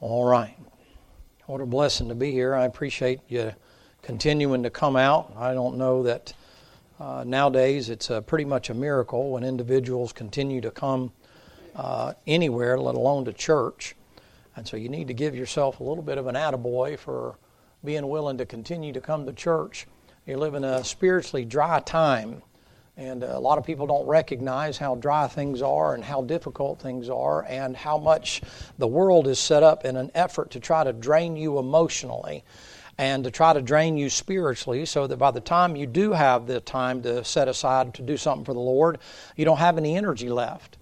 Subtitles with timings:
[0.00, 0.56] All right.
[1.46, 2.54] What a blessing to be here.
[2.54, 3.52] I appreciate you
[4.00, 5.34] continuing to come out.
[5.36, 6.32] I don't know that
[7.00, 11.10] uh, nowadays it's pretty much a miracle when individuals continue to come
[11.74, 13.96] uh, anywhere, let alone to church.
[14.54, 17.36] And so you need to give yourself a little bit of an attaboy for
[17.84, 19.88] being willing to continue to come to church.
[20.26, 22.42] You live in a spiritually dry time.
[22.98, 27.08] And a lot of people don't recognize how dry things are and how difficult things
[27.08, 28.42] are and how much
[28.76, 32.42] the world is set up in an effort to try to drain you emotionally
[32.98, 36.48] and to try to drain you spiritually so that by the time you do have
[36.48, 38.98] the time to set aside to do something for the Lord,
[39.36, 40.76] you don't have any energy left.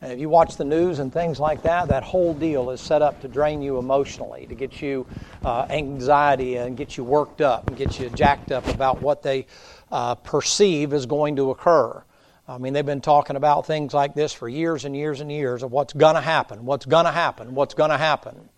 [0.00, 3.02] And if you watch the news and things like that, that whole deal is set
[3.02, 5.06] up to drain you emotionally, to get you
[5.44, 9.46] uh, anxiety and get you worked up and get you jacked up about what they
[9.90, 12.02] uh, perceive is going to occur.
[12.46, 15.62] I mean, they've been talking about things like this for years and years and years
[15.62, 18.48] of what's going to happen, what's going to happen, what's going to happen.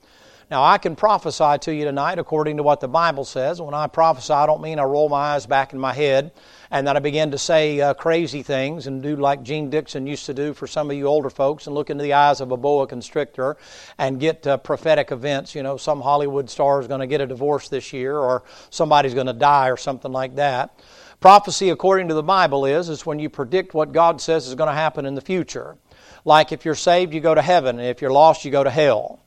[0.50, 3.60] Now, I can prophesy to you tonight according to what the Bible says.
[3.60, 6.32] When I prophesy, I don't mean I roll my eyes back in my head
[6.72, 10.26] and then I begin to say uh, crazy things and do like Jeane Dixon used
[10.26, 12.56] to do for some of you older folks and look into the eyes of a
[12.56, 13.58] boa constrictor
[13.96, 15.54] and get uh, prophetic events.
[15.54, 19.14] You know, some Hollywood star is going to get a divorce this year or somebody's
[19.14, 20.80] going to die or something like that.
[21.20, 24.68] Prophecy, according to the Bible, is is when you predict what God says is going
[24.68, 25.76] to happen in the future.
[26.24, 28.70] Like if you're saved, you go to heaven, and if you're lost, you go to
[28.70, 29.20] hell.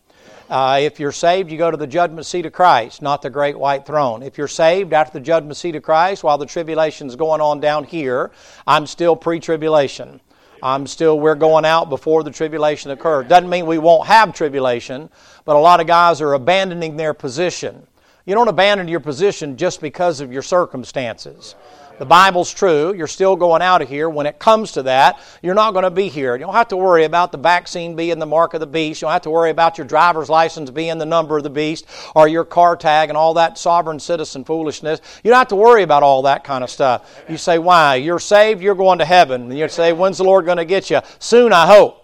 [0.50, 3.58] Uh, if you're saved, you go to the judgment seat of Christ, not the great
[3.58, 4.24] white throne.
[4.24, 7.84] If you're saved after the judgment seat of Christ, while the tribulation's going on down
[7.84, 8.32] here,
[8.66, 10.20] I'm still pre-tribulation.
[10.64, 13.28] I'm still, we're going out before the tribulation occurs.
[13.28, 15.12] Doesn't mean we won't have tribulation,
[15.46, 17.86] but a lot of guys are abandoning their position.
[18.26, 21.56] You don't abandon your position just because of your circumstances.
[22.00, 22.94] The Bible's true.
[22.94, 24.10] You're still going out of here.
[24.10, 26.36] When it comes to that, you're not going to be here.
[26.36, 29.02] You don't have to worry about the vaccine being the mark of the beast.
[29.02, 31.86] You don't have to worry about your driver's license being the number of the beast
[32.16, 35.02] or your car tag and all that sovereign citizen foolishness.
[35.24, 37.24] You don't have to worry about all that kind of stuff.
[37.30, 37.96] You say, why?
[37.96, 39.44] You're saved, you're going to heaven.
[39.44, 41.00] And you say, when's the Lord going to get you?
[41.20, 42.00] Soon, I hope.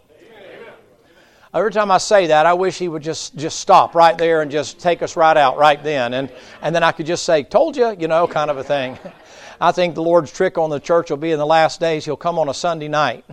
[1.52, 4.52] Every time I say that, I wish he would just, just stop right there and
[4.52, 6.14] just take us right out right then.
[6.14, 6.32] And,
[6.62, 9.00] and then I could just say, told you, you know, kind of a thing.
[9.62, 12.16] I think the Lord's trick on the church will be in the last days, He'll
[12.16, 13.26] come on a Sunday night.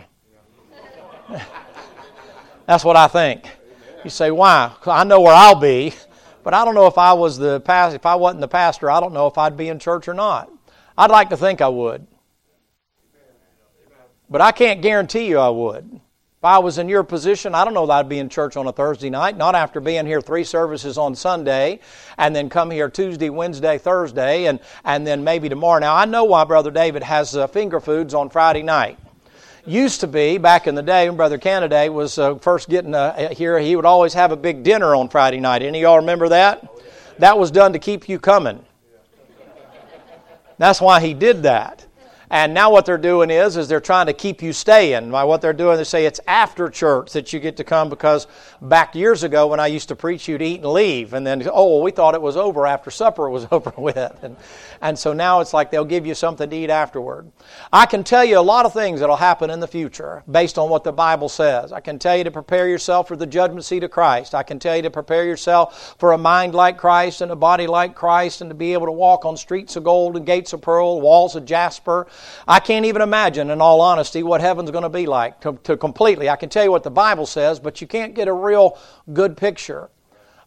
[2.66, 3.48] That's what I think.
[4.02, 4.72] You say, why?
[4.86, 5.94] I know where I'll be,
[6.42, 7.96] but I don't know if I was the pastor.
[7.96, 10.50] If I wasn't the pastor, I don't know if I'd be in church or not.
[10.98, 12.06] I'd like to think I would,
[14.30, 16.00] but I can't guarantee you I would.
[16.46, 18.72] I was in your position, I don't know that I'd be in church on a
[18.72, 21.80] Thursday night, not after being here three services on Sunday,
[22.18, 25.80] and then come here Tuesday, Wednesday, Thursday, and, and then maybe tomorrow.
[25.80, 28.98] Now, I know why Brother David has uh, finger foods on Friday night.
[29.66, 33.30] Used to be, back in the day when Brother Canada was uh, first getting uh,
[33.34, 35.62] here, he would always have a big dinner on Friday night.
[35.62, 36.68] Any of y'all remember that?
[37.18, 38.64] That was done to keep you coming.
[40.58, 41.85] That's why he did that.
[42.30, 45.10] And now what they're doing is, is they're trying to keep you staying.
[45.10, 48.26] By what they're doing, they say it's after church that you get to come because
[48.60, 51.12] back years ago when I used to preach, you'd eat and leave.
[51.12, 54.18] And then, oh, we thought it was over after supper it was over with.
[54.22, 54.36] And,
[54.80, 57.30] and so now it's like they'll give you something to eat afterward.
[57.72, 60.70] I can tell you a lot of things that'll happen in the future based on
[60.70, 61.72] what the Bible says.
[61.72, 64.34] I can tell you to prepare yourself for the judgment seat of Christ.
[64.34, 67.66] I can tell you to prepare yourself for a mind like Christ and a body
[67.66, 70.60] like Christ and to be able to walk on streets of gold and gates of
[70.60, 72.06] pearl, walls of jasper
[72.46, 75.76] I can't even imagine, in all honesty, what heaven's going to be like to, to
[75.76, 76.28] completely.
[76.28, 78.78] I can tell you what the Bible says, but you can't get a real
[79.12, 79.90] good picture.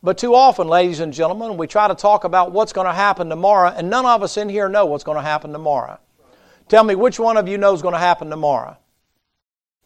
[0.01, 3.29] But too often, ladies and gentlemen, we try to talk about what's going to happen
[3.29, 5.99] tomorrow, and none of us in here know what's going to happen tomorrow.
[6.69, 8.77] Tell me which one of you knows going to happen tomorrow?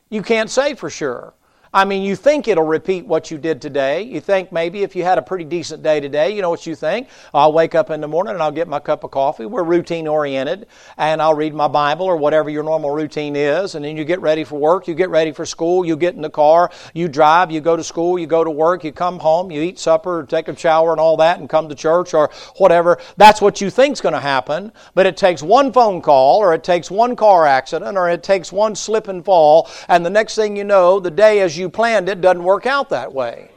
[0.09, 1.34] You can't say for sure.
[1.75, 4.03] I mean, you think it'll repeat what you did today.
[4.03, 6.75] You think maybe if you had a pretty decent day today, you know what you
[6.75, 7.07] think?
[7.34, 9.47] I'll wake up in the morning and I'll get my cup of coffee.
[9.47, 10.67] We're routine oriented
[10.97, 13.73] and I'll read my Bible or whatever your normal routine is.
[13.73, 16.22] And then you get ready for work, you get ready for school, you get in
[16.22, 19.50] the car, you drive, you go to school, you go to work, you come home,
[19.50, 22.99] you eat supper, take a shower and all that and come to church or whatever.
[23.17, 24.72] That's what you think's going to happen.
[24.93, 28.52] But it takes one phone call or it takes one car accident or it takes
[28.52, 29.67] one slip and fall.
[29.87, 32.68] And the next thing you know, the day as you you planned it doesn't work
[32.68, 33.50] out that way.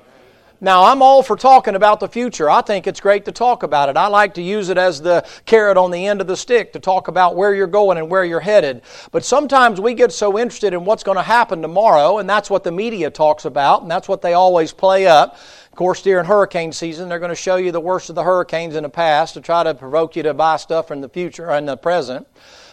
[0.58, 2.48] Now, I'm all for talking about the future.
[2.48, 3.96] I think it's great to talk about it.
[3.98, 6.80] I like to use it as the carrot on the end of the stick to
[6.80, 8.80] talk about where you're going and where you're headed.
[9.10, 12.64] But sometimes we get so interested in what's going to happen tomorrow, and that's what
[12.64, 15.34] the media talks about, and that's what they always play up.
[15.70, 18.76] Of course, during hurricane season, they're going to show you the worst of the hurricanes
[18.76, 21.68] in the past to try to provoke you to buy stuff in the future and
[21.68, 22.26] the present.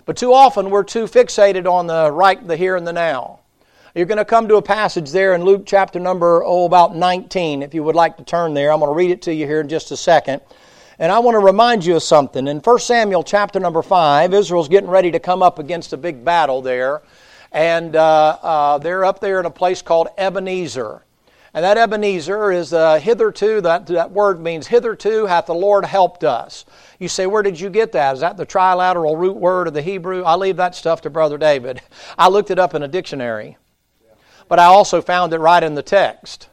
[0.06, 3.42] But too often, we're too fixated on the right, the here, and the now.
[3.95, 7.62] You're going to come to a passage there in Luke chapter number, oh, about 19,
[7.62, 8.72] if you would like to turn there.
[8.72, 10.42] I'm going to read it to you here in just a second.
[10.98, 12.48] And I want to remind you of something.
[12.48, 16.25] In 1 Samuel chapter number 5, Israel's getting ready to come up against a big
[16.25, 17.04] battle there.
[17.51, 21.04] And uh, uh, they're up there in a place called Ebenezer.
[21.54, 26.24] And that Ebenezer is uh, hitherto, that, that word means hitherto hath the Lord helped
[26.24, 26.66] us.
[26.98, 28.16] You say, where did you get that?
[28.16, 30.24] Is that the trilateral root word of the Hebrew?
[30.24, 31.80] I leave that stuff to Brother David.
[32.18, 33.57] I looked it up in a dictionary
[34.48, 36.50] but I also found it right in the text.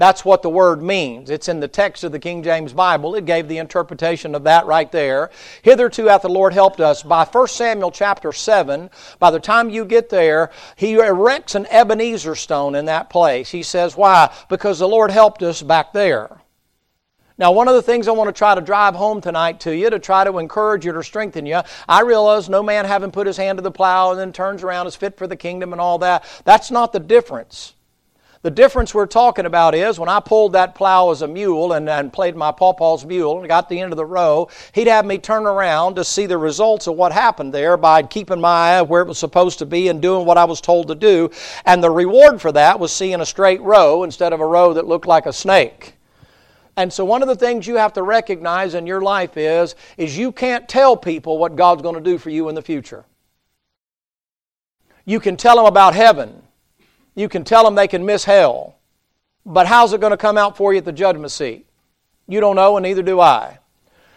[0.00, 1.28] That's what the word means.
[1.28, 3.14] It's in the text of the King James Bible.
[3.16, 5.28] It gave the interpretation of that right there.
[5.60, 7.02] Hitherto hath the Lord helped us.
[7.02, 8.88] By 1 Samuel chapter 7,
[9.18, 13.50] by the time you get there, he erects an Ebenezer stone in that place.
[13.50, 14.34] He says, Why?
[14.48, 16.39] Because the Lord helped us back there.
[17.40, 19.88] Now, one of the things I want to try to drive home tonight to you,
[19.88, 23.38] to try to encourage you or strengthen you, I realize no man having put his
[23.38, 25.96] hand to the plow and then turns around is fit for the kingdom and all
[26.00, 26.22] that.
[26.44, 27.72] That's not the difference.
[28.42, 31.88] The difference we're talking about is when I pulled that plow as a mule and,
[31.88, 35.16] and played my pawpaw's mule and got the end of the row, he'd have me
[35.16, 39.00] turn around to see the results of what happened there by keeping my eye where
[39.00, 41.30] it was supposed to be and doing what I was told to do.
[41.64, 44.86] And the reward for that was seeing a straight row instead of a row that
[44.86, 45.94] looked like a snake.
[46.80, 50.16] And so one of the things you have to recognize in your life is is
[50.16, 53.04] you can't tell people what God's going to do for you in the future.
[55.04, 56.40] You can tell them about heaven.
[57.14, 58.76] You can tell them they can miss hell.
[59.44, 61.66] But how's it going to come out for you at the judgment seat?
[62.26, 63.58] You don't know and neither do I.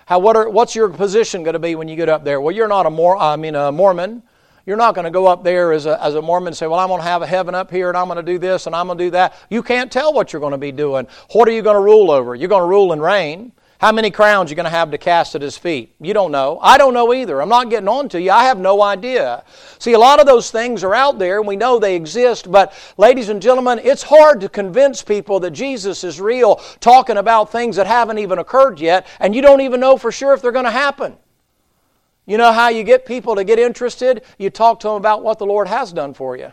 [0.05, 2.39] How what are, what's your position going to be when you get up there?
[2.39, 4.23] Well, you're not a Mor- I mean a Mormon.
[4.65, 6.79] You're not going to go up there as a, as a Mormon and say, Well,
[6.79, 8.75] I'm going to have a heaven up here and I'm going to do this and
[8.75, 9.35] I'm going to do that.
[9.49, 11.07] You can't tell what you're going to be doing.
[11.33, 12.33] What are you going to rule over?
[12.33, 13.51] You're going to rule and reign.
[13.79, 15.93] How many crowns you're going to have to cast at his feet?
[15.99, 16.57] You don't know.
[16.61, 17.41] I don't know either.
[17.41, 18.31] I'm not getting on to you.
[18.31, 19.43] I have no idea.
[19.79, 22.71] See, a lot of those things are out there and we know they exist, but
[22.95, 27.75] ladies and gentlemen, it's hard to convince people that Jesus is real talking about things
[27.75, 30.63] that haven't even occurred yet and you don't even know for sure if they're going
[30.63, 31.17] to happen.
[32.25, 34.23] You know how you get people to get interested?
[34.37, 36.51] You talk to them about what the Lord has done for you.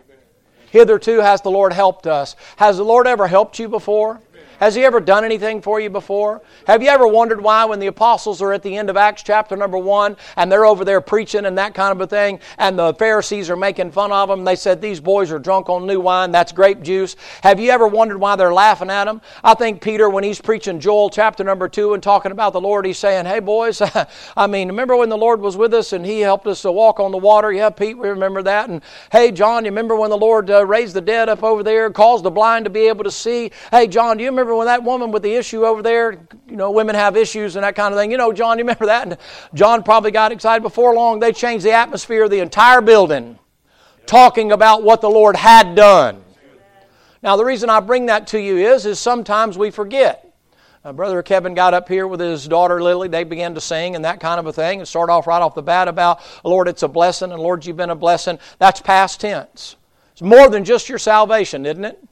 [0.70, 2.36] Hitherto has the Lord helped us.
[2.56, 4.20] Has the Lord ever helped you before?
[4.60, 6.42] Has He ever done anything for you before?
[6.66, 9.56] Have you ever wondered why, when the apostles are at the end of Acts chapter
[9.56, 12.94] number one and they're over there preaching and that kind of a thing, and the
[12.94, 16.30] Pharisees are making fun of them, they said, These boys are drunk on new wine,
[16.30, 17.16] that's grape juice.
[17.42, 19.20] Have you ever wondered why they're laughing at them?
[19.42, 22.86] I think Peter, when he's preaching Joel chapter number two and talking about the Lord,
[22.86, 23.80] he's saying, Hey, boys,
[24.36, 27.00] I mean, remember when the Lord was with us and He helped us to walk
[27.00, 27.50] on the water?
[27.52, 28.68] Yeah, Pete, we remember that.
[28.68, 31.90] And hey, John, you remember when the Lord uh, raised the dead up over there,
[31.90, 33.50] caused the blind to be able to see?
[33.70, 36.12] Hey, John, do you remember remember when that woman with the issue over there,
[36.48, 38.10] you know, women have issues and that kind of thing.
[38.10, 39.06] You know, John, you remember that?
[39.06, 39.16] And
[39.54, 40.62] John probably got excited.
[40.62, 43.38] Before long, they changed the atmosphere of the entire building,
[44.06, 46.24] talking about what the Lord had done.
[47.22, 50.26] Now, the reason I bring that to you is, is sometimes we forget.
[50.82, 53.08] Uh, Brother Kevin got up here with his daughter Lily.
[53.08, 55.54] They began to sing and that kind of a thing and start off right off
[55.54, 58.38] the bat about, Lord, it's a blessing, and Lord, you've been a blessing.
[58.58, 59.76] That's past tense.
[60.12, 62.02] It's more than just your salvation, isn't it?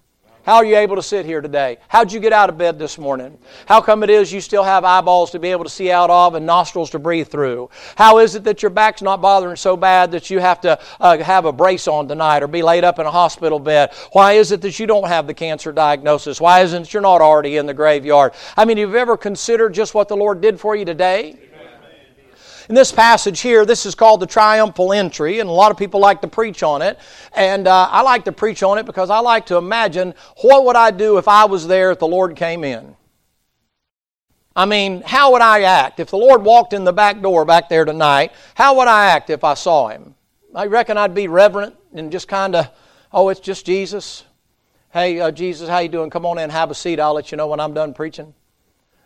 [0.49, 1.77] How are you able to sit here today?
[1.89, 3.37] How'd you get out of bed this morning?
[3.67, 6.35] How come it is you still have eyeballs to be able to see out of
[6.35, 7.69] and nostrils to breathe through?
[7.97, 11.19] How is it that your back's not bothering so bad that you have to uh,
[11.19, 13.93] have a brace on tonight or be laid up in a hospital bed?
[14.13, 16.41] Why is it that you don't have the cancer diagnosis?
[16.41, 18.33] Why isn't you're not already in the graveyard?
[18.57, 21.37] I mean, have you ever considered just what the Lord did for you today?
[22.69, 26.01] In this passage here, this is called the triumphal entry, and a lot of people
[26.01, 26.99] like to preach on it.
[27.35, 30.77] And uh, I like to preach on it because I like to imagine what would
[30.77, 32.95] I do if I was there if the Lord came in?
[34.55, 35.99] I mean, how would I act?
[35.99, 39.31] If the Lord walked in the back door back there tonight, how would I act
[39.31, 40.15] if I saw him?
[40.55, 42.69] I reckon I'd be reverent and just kind of,
[43.13, 44.25] oh, it's just Jesus.
[44.91, 46.11] Hey, uh, Jesus, how you doing?
[46.11, 47.01] Come on in, have a seat.
[47.01, 48.35] I'll let you know when I'm done preaching.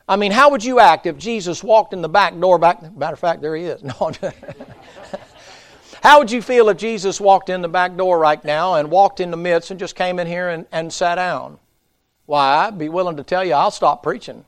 [0.09, 2.95] I mean, how would you act if Jesus walked in the back door back?
[2.97, 3.83] Matter of fact, there he is.
[4.01, 4.13] No,
[6.03, 9.21] how would you feel if Jesus walked in the back door right now and walked
[9.21, 11.59] in the midst and just came in here and, and sat down?
[12.27, 14.45] Why, I'd be willing to tell you I'll stop preaching.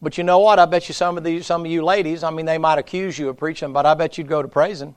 [0.00, 0.58] But you know what?
[0.58, 3.18] I bet you some of these, some of you ladies, I mean, they might accuse
[3.18, 4.96] you of preaching, but I bet you'd go to praising.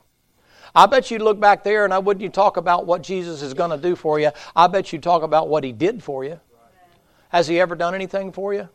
[0.74, 3.54] I bet you'd look back there and I wouldn't you talk about what Jesus is
[3.54, 4.32] going to do for you.
[4.56, 6.40] I bet you'd talk about what he did for you.
[7.30, 8.68] Has he ever done anything for you?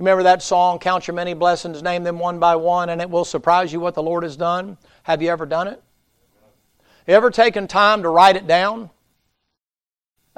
[0.00, 3.26] Remember that song, Count Your Many Blessings, name them one by one, and it will
[3.26, 4.78] surprise you what the Lord has done?
[5.02, 5.82] Have you ever done it?
[7.06, 8.88] You ever taken time to write it down?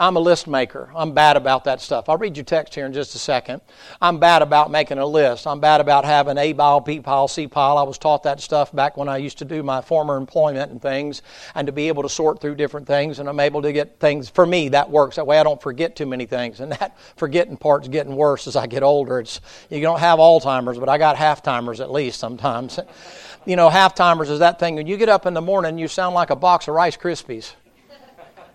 [0.03, 0.91] I'm a list maker.
[0.97, 2.09] I'm bad about that stuff.
[2.09, 3.61] I'll read your text here in just a second.
[4.01, 5.47] I'm bad about making a list.
[5.47, 7.79] I'm bad about having A pile, B pile, C pile.
[7.79, 10.83] I was taught that stuff back when I used to do my former employment and
[10.83, 11.23] things,
[11.55, 14.29] and to be able to sort through different things, and I'm able to get things.
[14.29, 15.15] For me, that works.
[15.15, 18.57] That way I don't forget too many things, and that forgetting part's getting worse as
[18.57, 19.21] I get older.
[19.21, 19.41] It's
[19.71, 22.81] You don't have Alzheimer's, but I got half timers at least sometimes.
[23.45, 25.89] You know, half timers is that thing when you get up in the morning, you
[25.89, 27.55] sound like a box of Rice Krispies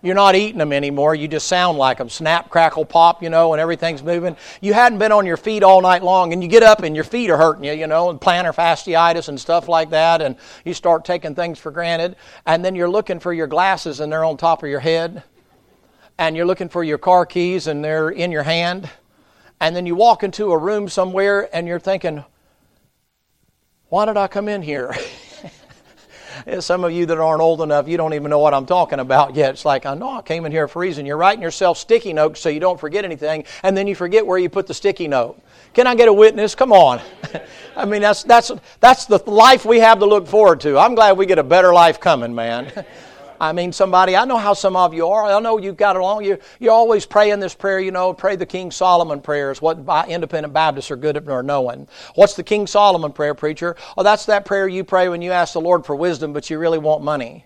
[0.02, 1.16] you're not eating them anymore.
[1.16, 2.10] You just sound like them.
[2.10, 4.38] Snap, crackle, pop, you know, and everything's moving.
[4.62, 7.04] You hadn't been on your feet all night long, and you get up and your
[7.04, 10.36] feet are hurting you, you know, and plantar fasciitis and stuff like that, and
[10.66, 12.16] you start taking things for granted.
[12.46, 15.24] And then you're looking for your glasses, and they're on top of your head.
[16.20, 18.90] And you're looking for your car keys, and they're in your hand.
[19.60, 22.24] And then you walk into a room somewhere, and you're thinking,
[23.90, 24.96] why did I come in here?
[26.46, 29.00] Eh, some of you that aren't old enough, you don't even know what I'm talking
[29.00, 29.52] about yet.
[29.52, 31.06] It's like, I know I came in here for a reason.
[31.06, 34.38] You're writing yourself sticky notes so you don't forget anything, and then you forget where
[34.38, 35.42] you put the sticky note.
[35.74, 36.56] Can I get a witness?
[36.56, 37.02] Come on.
[37.76, 40.78] I mean, that's, that's, that's the life we have to look forward to.
[40.78, 42.86] I'm glad we get a better life coming, man.
[43.40, 45.26] I mean, somebody, I know how some of you are.
[45.26, 46.26] I know you've got along.
[46.26, 49.78] You, you're always praying this prayer, you know, pray the King Solomon prayers, what
[50.10, 51.88] independent Baptists are good at or knowing.
[52.16, 53.76] What's the King Solomon prayer, preacher?
[53.98, 56.58] Oh, that's that prayer you pray when you ask the Lord for wisdom, but you
[56.58, 57.46] really want money.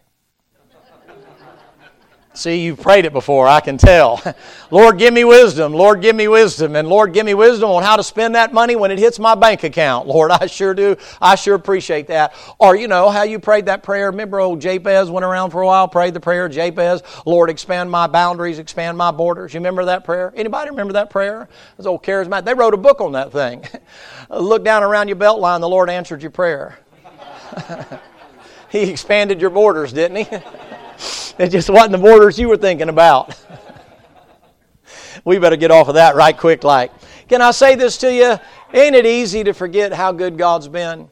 [2.33, 4.21] See, you've prayed it before, I can tell.
[4.71, 5.73] Lord, give me wisdom.
[5.73, 6.77] Lord, give me wisdom.
[6.77, 9.35] And Lord, give me wisdom on how to spend that money when it hits my
[9.35, 10.07] bank account.
[10.11, 10.95] Lord, I sure do.
[11.21, 12.33] I sure appreciate that.
[12.57, 14.11] Or, you know, how you prayed that prayer.
[14.11, 18.07] Remember old Jabez went around for a while, prayed the prayer, Jabez, Lord, expand my
[18.07, 19.53] boundaries, expand my borders.
[19.53, 20.31] You remember that prayer?
[20.33, 21.49] Anybody remember that prayer?
[21.75, 22.45] Those old charismatic.
[22.45, 23.65] They wrote a book on that thing.
[24.29, 26.79] Look down around your belt line, the Lord answered your prayer.
[28.69, 30.37] he expanded your borders, didn't he?
[31.37, 33.35] It just wasn't the borders you were thinking about.
[35.25, 36.91] we better get off of that right quick like.
[37.27, 38.37] Can I say this to you?
[38.73, 41.09] Ain't it easy to forget how good God's been?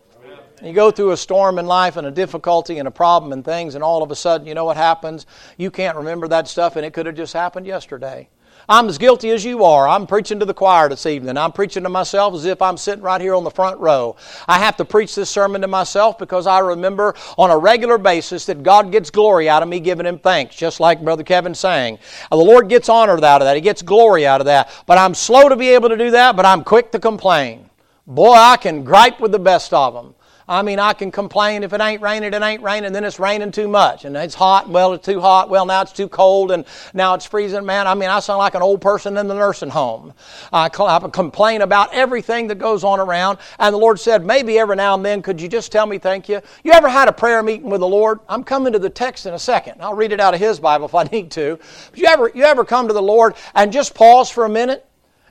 [0.61, 3.75] You go through a storm in life and a difficulty and a problem and things,
[3.75, 5.25] and all of a sudden, you know what happens?
[5.57, 8.27] You can't remember that stuff, and it could have just happened yesterday.
[8.71, 9.87] I'm as guilty as you are.
[9.87, 11.37] I'm preaching to the choir this evening.
[11.37, 14.15] I'm preaching to myself as if I'm sitting right here on the front row.
[14.47, 18.45] I have to preach this sermon to myself because I remember on a regular basis
[18.45, 21.97] that God gets glory out of me giving Him thanks, just like Brother Kevin sang.
[22.29, 23.55] The Lord gets honored out of that.
[23.55, 24.69] He gets glory out of that.
[24.85, 27.71] But I'm slow to be able to do that, but I'm quick to complain.
[28.05, 30.13] Boy, I can gripe with the best of them.
[30.49, 33.51] I mean, I can complain if it ain't raining, it ain't raining, then it's raining
[33.51, 34.03] too much.
[34.03, 37.25] And it's hot, well, it's too hot, well, now it's too cold, and now it's
[37.25, 37.63] freezing.
[37.65, 40.11] Man, I mean, I sound like an old person in the nursing home.
[40.51, 43.37] I, complain about everything that goes on around.
[43.59, 46.27] And the Lord said, maybe every now and then, could you just tell me thank
[46.27, 46.41] you?
[46.63, 48.19] You ever had a prayer meeting with the Lord?
[48.27, 49.81] I'm coming to the text in a second.
[49.81, 51.59] I'll read it out of His Bible if I need to.
[51.91, 54.88] But you ever, you ever come to the Lord and just pause for a minute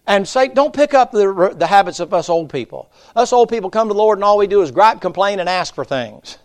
[0.08, 2.90] and say, don't pick up the, the habits of us old people.
[3.14, 5.48] Us old people come to the Lord and all we do is gripe, complain, and
[5.48, 6.38] ask for things.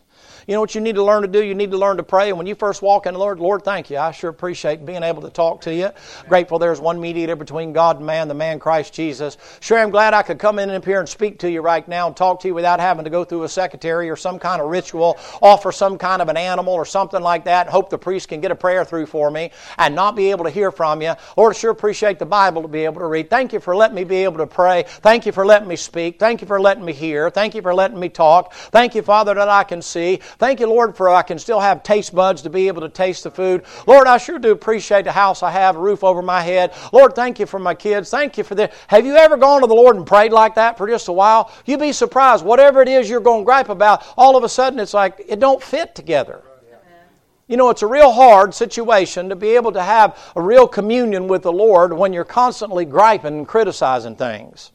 [0.48, 1.44] You know what you need to learn to do?
[1.44, 2.30] You need to learn to pray.
[2.30, 3.98] And when you first walk in the Lord, Lord, thank you.
[3.98, 5.92] I sure appreciate being able to talk to you.
[6.28, 9.38] Grateful there's one mediator between God and man, the man Christ Jesus.
[9.60, 12.08] Sure, I'm glad I could come in up here and speak to you right now
[12.08, 14.70] and talk to you without having to go through a secretary or some kind of
[14.70, 18.42] ritual, offer some kind of an animal or something like that, hope the priest can
[18.42, 21.14] get a prayer through for me and not be able to hear from you.
[21.38, 23.30] Lord, I sure appreciate the Bible to be able to read.
[23.30, 24.84] Thank you for letting me be able to pray.
[24.88, 26.20] Thank you for letting me speak.
[26.20, 27.30] Thank you for letting me hear.
[27.30, 28.54] Thank you for letting me talk.
[28.54, 30.20] Thank you, Father, that I can see.
[30.38, 33.24] Thank you, Lord, for I can still have taste buds to be able to taste
[33.24, 33.64] the food.
[33.88, 36.74] Lord, I sure do appreciate the house I have, a roof over my head.
[36.92, 38.10] Lord, thank you for my kids.
[38.10, 38.76] Thank you for this.
[38.88, 41.52] Have you ever gone to the Lord and prayed like that for just a while?
[41.66, 42.46] You'd be surprised.
[42.46, 45.40] Whatever it is you're going to gripe about, all of a sudden it's like it
[45.40, 46.42] don't fit together.
[47.48, 51.28] You know, it's a real hard situation to be able to have a real communion
[51.28, 54.72] with the Lord when you're constantly griping and criticizing things.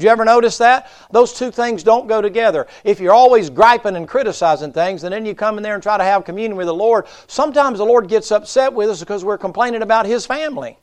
[0.00, 0.90] Did you ever notice that?
[1.10, 2.66] Those two things don't go together.
[2.84, 5.98] If you're always griping and criticizing things, and then you come in there and try
[5.98, 9.36] to have communion with the Lord, sometimes the Lord gets upset with us because we're
[9.36, 10.78] complaining about His family.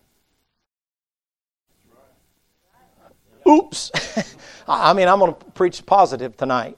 [3.50, 3.92] Oops.
[4.68, 6.78] I mean, I'm going to preach positive tonight.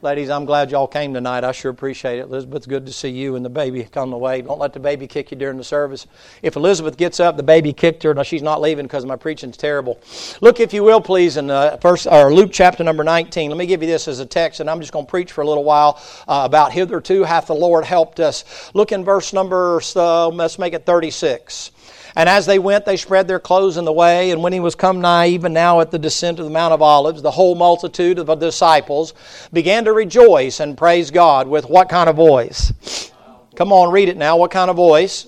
[0.00, 1.42] Ladies, I'm glad y'all came tonight.
[1.42, 2.26] I sure appreciate it.
[2.26, 4.42] Elizabeth, good to see you and the baby come the way.
[4.42, 6.06] Don't let the baby kick you during the service.
[6.40, 8.14] If Elizabeth gets up, the baby kicked her.
[8.14, 9.98] No, she's not leaving because my preaching's terrible.
[10.40, 13.50] Look, if you will, please, in uh, first or Luke chapter number 19.
[13.50, 15.40] Let me give you this as a text, and I'm just going to preach for
[15.40, 18.70] a little while uh, about hitherto hath the Lord helped us.
[18.74, 21.72] Look in verse number, uh, let's make it 36.
[22.18, 24.32] And as they went, they spread their clothes in the way.
[24.32, 26.82] And when he was come nigh, even now at the descent of the Mount of
[26.82, 29.14] Olives, the whole multitude of the disciples
[29.52, 33.10] began to rejoice and praise God with what kind of voice?
[33.54, 34.36] Come on, read it now.
[34.36, 35.26] What kind of voice?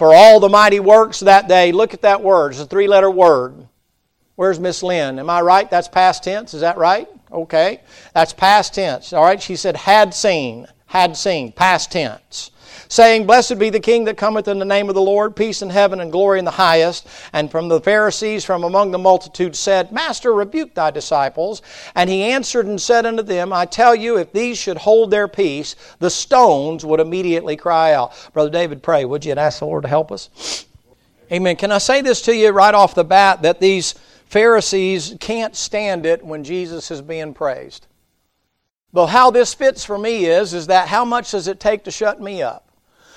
[0.00, 1.72] for all the mighty works that day.
[1.72, 2.52] Look at that word.
[2.52, 3.68] It's a three letter word.
[4.34, 5.18] Where's Miss Lynn?
[5.18, 5.70] Am I right?
[5.70, 6.54] That's past tense.
[6.54, 7.06] Is that right?
[7.30, 7.82] Okay.
[8.14, 9.12] That's past tense.
[9.12, 9.42] All right.
[9.42, 10.66] She said, had seen.
[10.86, 11.52] Had seen.
[11.52, 12.50] Past tense
[12.90, 15.70] saying, Blessed be the King that cometh in the name of the Lord, peace in
[15.70, 17.06] heaven and glory in the highest.
[17.32, 21.62] And from the Pharisees from among the multitude said, Master, rebuke thy disciples.
[21.94, 25.28] And he answered and said unto them, I tell you, if these should hold their
[25.28, 28.12] peace, the stones would immediately cry out.
[28.34, 30.66] Brother David, pray, would you, and ask the Lord to help us?
[31.32, 31.54] Amen.
[31.54, 33.94] Can I say this to you right off the bat that these
[34.26, 37.86] Pharisees can't stand it when Jesus is being praised?
[38.92, 41.92] Well, how this fits for me is, is that how much does it take to
[41.92, 42.69] shut me up?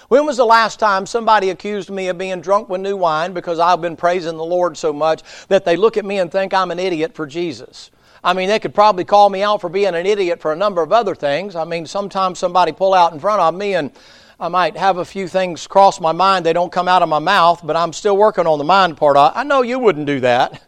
[0.09, 3.59] When was the last time somebody accused me of being drunk with new wine because
[3.59, 6.71] I've been praising the Lord so much that they look at me and think I'm
[6.71, 7.89] an idiot for Jesus?
[8.23, 10.81] I mean, they could probably call me out for being an idiot for a number
[10.81, 11.55] of other things.
[11.55, 13.91] I mean, sometimes somebody pull out in front of me and
[14.39, 16.45] I might have a few things cross my mind.
[16.45, 19.15] They don't come out of my mouth, but I'm still working on the mind part.
[19.17, 20.61] I know you wouldn't do that.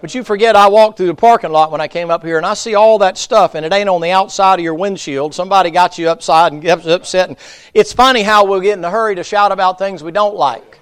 [0.00, 2.46] But you forget I walked through the parking lot when I came up here and
[2.46, 5.34] I see all that stuff and it ain't on the outside of your windshield.
[5.34, 7.28] Somebody got you upside and gets upset.
[7.28, 7.38] And
[7.72, 10.80] it's funny how we'll get in a hurry to shout about things we don't like.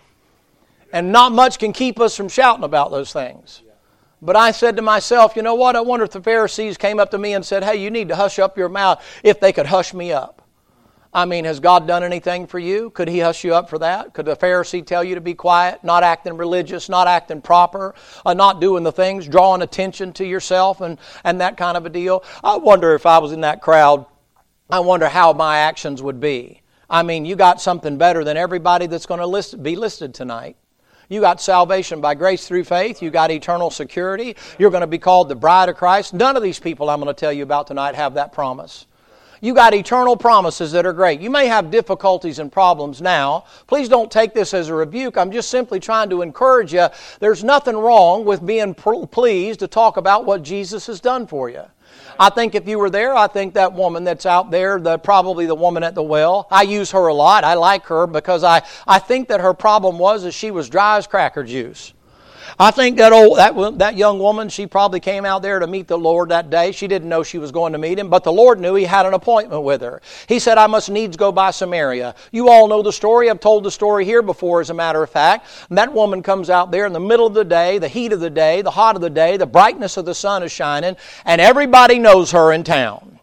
[0.93, 3.63] And not much can keep us from shouting about those things.
[4.21, 5.77] But I said to myself, you know what?
[5.77, 8.17] I wonder if the Pharisees came up to me and said, hey, you need to
[8.17, 10.34] hush up your mouth if they could hush me up.
[11.15, 12.91] I mean, has God done anything for you?
[12.91, 14.15] Could He hush you up for that?
[14.15, 17.95] Could the Pharisee tell you to be quiet, not acting religious, not acting proper,
[18.27, 21.91] uh, not doing the things, drawing attention to yourself, and, and that kind of a
[21.91, 22.25] deal?
[22.43, 24.07] I wonder if I was in that crowd,
[24.69, 26.63] I wonder how my actions would be.
[26.91, 30.57] I mean, you got something better than everybody that's going to list, be listed tonight.
[31.09, 33.03] You got salvation by grace through faith.
[33.03, 34.37] You got eternal security.
[34.59, 36.15] You're going to be called the bride of Christ.
[36.15, 38.87] None of these people I'm going to tell you about tonight have that promise.
[39.45, 41.21] You got eternal promises that are great.
[41.21, 43.45] You may have difficulties and problems now.
[43.67, 45.19] Please don't take this as a rebuke.
[45.19, 46.89] I'm just simply trying to encourage you.
[47.21, 51.61] There's nothing wrong with being pleased to talk about what Jesus has done for you.
[52.19, 55.45] I think if you were there, I think that woman that's out there, the, probably
[55.45, 57.45] the woman at the well, I use her a lot.
[57.45, 60.97] I like her because I, I think that her problem was that she was dry
[60.97, 61.93] as cracker juice.
[62.59, 65.89] I think that old that that young woman, she probably came out there to meet
[65.89, 66.71] the Lord that day.
[66.73, 69.07] She didn't know she was going to meet him, but the Lord knew he had
[69.07, 70.01] an appointment with her.
[70.29, 73.29] He said, "I must needs go by Samaria." You all know the story.
[73.29, 75.47] I've told the story here before, as a matter of fact.
[75.69, 78.21] And that woman comes out there in the middle of the day, the heat of
[78.21, 81.41] the day, the hot of the day, the brightness of the sun is shining, and
[81.41, 83.14] everybody knows her in town.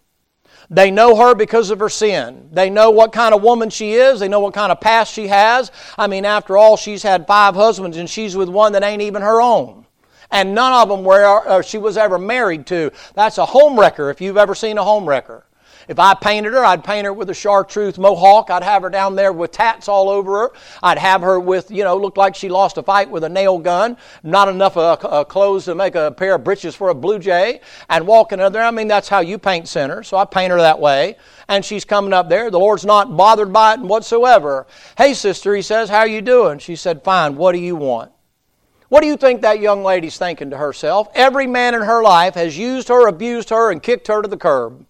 [0.72, 2.48] They know her because of her sin.
[2.54, 4.22] They know what kind of woman she is.
[4.22, 5.70] They know what kind of past she has.
[5.98, 9.22] I mean, after all, she's had five husbands and she's with one that ain't even
[9.22, 9.86] her own.
[10.32, 12.92] And none of them were uh, she was ever married to.
[13.16, 15.46] That's a home wrecker if you've ever seen a home wrecker.
[15.92, 18.50] If I painted her, I'd paint her with a chartreuse mohawk.
[18.50, 20.52] I'd have her down there with tats all over her.
[20.82, 23.58] I'd have her with, you know, look like she lost a fight with a nail
[23.58, 23.98] gun.
[24.24, 27.60] Not enough uh, uh, clothes to make a pair of breeches for a blue jay.
[27.90, 30.08] And walking in there, I mean, that's how you paint sinners.
[30.08, 31.18] So I paint her that way.
[31.50, 32.50] And she's coming up there.
[32.50, 34.68] The Lord's not bothered by it whatsoever.
[34.98, 36.60] Hey, sister, he says, how are you doing?
[36.60, 37.36] She said, fine.
[37.36, 38.14] What do you want?
[38.88, 41.10] What do you think that young lady's thinking to herself?
[41.16, 44.38] Every man in her life has used her, abused her, and kicked her to the
[44.38, 44.86] curb.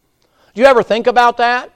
[0.53, 1.71] Do you ever think about that?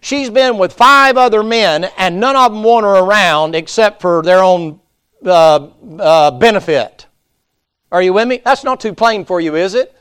[0.00, 4.22] She's been with five other men, and none of them want her around except for
[4.22, 4.80] their own
[5.24, 7.06] uh, uh, benefit.
[7.90, 8.40] Are you with me?
[8.44, 9.92] That's not too plain for you, is it?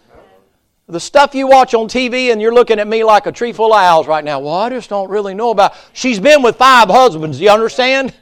[0.88, 3.73] The stuff you watch on TV and you're looking at me like a tree full
[3.73, 4.39] of owls right now.
[4.39, 5.73] Well, I just don't really know about.
[5.93, 7.41] She's been with five husbands.
[7.41, 8.13] You understand?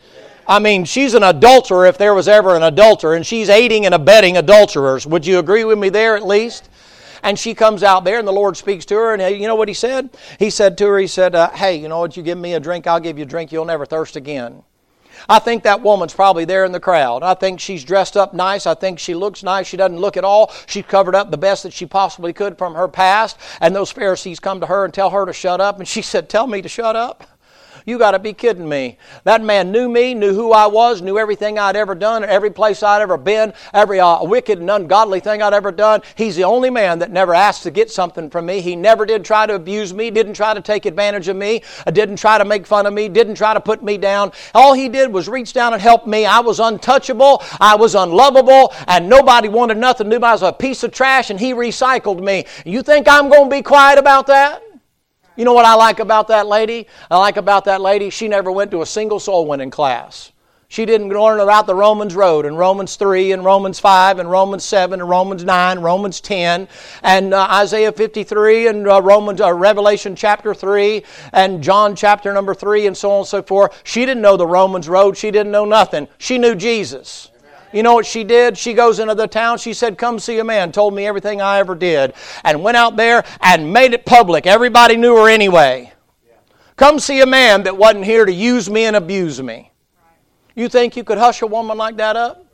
[0.48, 3.94] I mean, she's an adulterer if there was ever an adulterer, and she's aiding and
[3.94, 5.06] abetting adulterers.
[5.06, 6.70] Would you agree with me there at least?
[7.24, 9.68] And she comes out there, and the Lord speaks to her, and you know what
[9.68, 10.10] he said?
[10.38, 12.16] He said to her, He said, uh, Hey, you know what?
[12.16, 13.52] You give me a drink, I'll give you a drink.
[13.52, 14.64] You'll never thirst again.
[15.30, 17.24] I think that woman's probably there in the crowd.
[17.24, 18.66] I think she's dressed up nice.
[18.66, 19.68] I think she looks nice.
[19.68, 20.52] She doesn't look at all.
[20.66, 23.38] She's covered up the best that she possibly could from her past.
[23.62, 25.80] And those Pharisees come to her and tell her to shut up.
[25.80, 27.33] And she said, Tell me to shut up.
[27.86, 28.98] You got to be kidding me.
[29.24, 32.82] That man knew me, knew who I was, knew everything I'd ever done, every place
[32.82, 36.02] I'd ever been, every uh, wicked and ungodly thing I'd ever done.
[36.16, 38.62] He's the only man that never asked to get something from me.
[38.62, 41.92] He never did try to abuse me, didn't try to take advantage of me, uh,
[41.92, 44.32] didn't try to make fun of me, didn't try to put me down.
[44.54, 46.26] All he did was reach down and help me.
[46.26, 50.24] I was untouchable, I was unlovable, and nobody wanted nothing to.
[50.24, 52.46] I was a piece of trash, and he recycled me.
[52.66, 54.64] You think I'm going to be quiet about that?
[55.36, 56.88] You know what I like about that lady?
[57.10, 60.32] I like about that lady, she never went to a single soul winning class.
[60.74, 64.66] She didn't learn about the Romans road and Romans 3 and Romans 5 and Romans
[64.66, 66.68] 7 and Romans 9, Romans 10
[67.04, 72.56] and uh, Isaiah 53 and uh, Romans uh, Revelation chapter 3 and John chapter number
[72.56, 73.82] 3 and so on and so forth.
[73.84, 75.16] She didn't know the Romans road.
[75.16, 76.08] She didn't know nothing.
[76.18, 77.30] She knew Jesus.
[77.74, 78.58] You know what she did?
[78.58, 79.58] She goes into the town.
[79.58, 80.72] She said, Come see a man.
[80.72, 82.14] Told me everything I ever did.
[82.44, 84.46] And went out there and made it public.
[84.46, 85.92] Everybody knew her anyway.
[86.76, 89.72] Come see a man that wasn't here to use me and abuse me.
[90.56, 92.46] You think you could hush a woman like that up?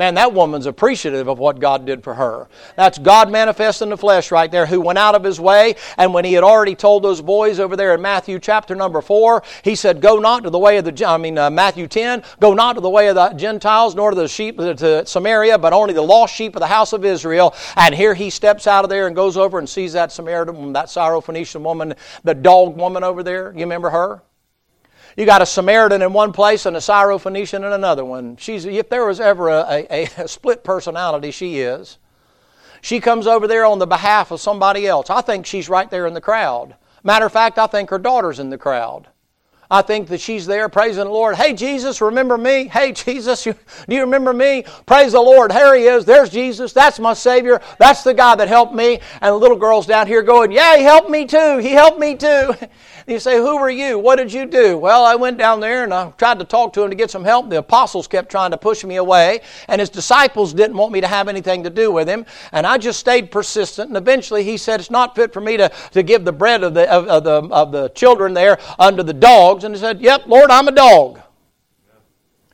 [0.00, 2.48] Man, that woman's appreciative of what God did for her.
[2.74, 5.74] That's God manifest in the flesh right there, who went out of his way.
[5.98, 9.42] And when he had already told those boys over there in Matthew chapter number 4,
[9.62, 12.54] he said, Go not to the way of the, I mean, uh, Matthew 10, go
[12.54, 15.92] not to the way of the Gentiles, nor to the sheep to Samaria, but only
[15.92, 17.54] the lost sheep of the house of Israel.
[17.76, 20.86] And here he steps out of there and goes over and sees that Samaritan that
[20.86, 21.92] Syrophoenician woman,
[22.24, 23.52] the dog woman over there.
[23.52, 24.22] You remember her?
[25.16, 28.36] You got a Samaritan in one place and a Syrophoenician in another one.
[28.36, 31.98] She's, if there was ever a, a, a split personality, she is.
[32.80, 35.10] She comes over there on the behalf of somebody else.
[35.10, 36.76] I think she's right there in the crowd.
[37.02, 39.08] Matter of fact, I think her daughter's in the crowd.
[39.70, 41.36] I think that she's there praising the Lord.
[41.36, 42.66] Hey, Jesus, remember me?
[42.66, 43.54] Hey, Jesus, do
[43.88, 44.64] you remember me?
[44.84, 45.52] Praise the Lord.
[45.52, 46.04] Here he is.
[46.04, 46.72] There's Jesus.
[46.72, 47.60] That's my Savior.
[47.78, 49.00] That's the guy that helped me.
[49.20, 51.58] And the little girl's down here going, Yeah, he helped me too.
[51.58, 52.54] He helped me too.
[53.06, 53.98] You say, Who were you?
[53.98, 54.78] What did you do?
[54.78, 57.24] Well, I went down there and I tried to talk to him to get some
[57.24, 57.50] help.
[57.50, 61.08] The apostles kept trying to push me away, and his disciples didn't want me to
[61.08, 62.24] have anything to do with him.
[62.52, 63.88] And I just stayed persistent.
[63.88, 66.74] And eventually he said, It's not fit for me to, to give the bread of
[66.74, 69.59] the, of, of the, of the children there unto the dogs.
[69.64, 71.20] And he said, Yep, Lord, I'm a dog.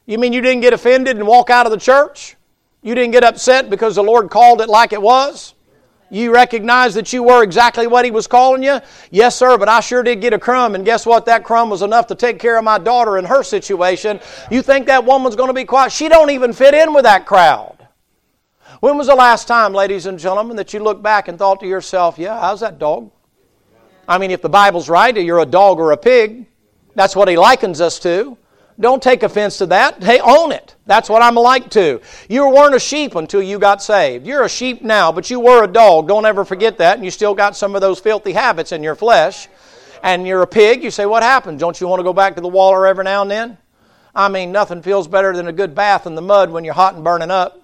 [0.06, 2.36] You mean you didn't get offended and walk out of the church?
[2.82, 5.54] You didn't get upset because the Lord called it like it was?
[6.08, 8.80] You recognize that you were exactly what he was calling you?
[9.10, 11.26] Yes, sir, but I sure did get a crumb, and guess what?
[11.26, 14.20] That crumb was enough to take care of my daughter in her situation.
[14.48, 15.90] You think that woman's going to be quiet?
[15.90, 17.76] She don't even fit in with that crowd.
[18.78, 21.66] When was the last time, ladies and gentlemen, that you looked back and thought to
[21.66, 23.10] yourself, yeah, how's that dog?
[24.06, 26.46] I mean, if the Bible's right, you're a dog or a pig.
[26.96, 28.36] That's what he likens us to.
[28.80, 30.02] Don't take offense to that.
[30.02, 30.74] Hey, own it.
[30.86, 32.00] That's what I'm like to.
[32.28, 34.26] You weren't a sheep until you got saved.
[34.26, 36.08] You're a sheep now, but you were a dog.
[36.08, 36.96] Don't ever forget that.
[36.96, 39.48] And you still got some of those filthy habits in your flesh.
[40.02, 40.82] And you're a pig.
[40.82, 41.58] You say, What happened?
[41.58, 43.58] Don't you want to go back to the water every now and then?
[44.14, 46.94] I mean, nothing feels better than a good bath in the mud when you're hot
[46.94, 47.62] and burning up.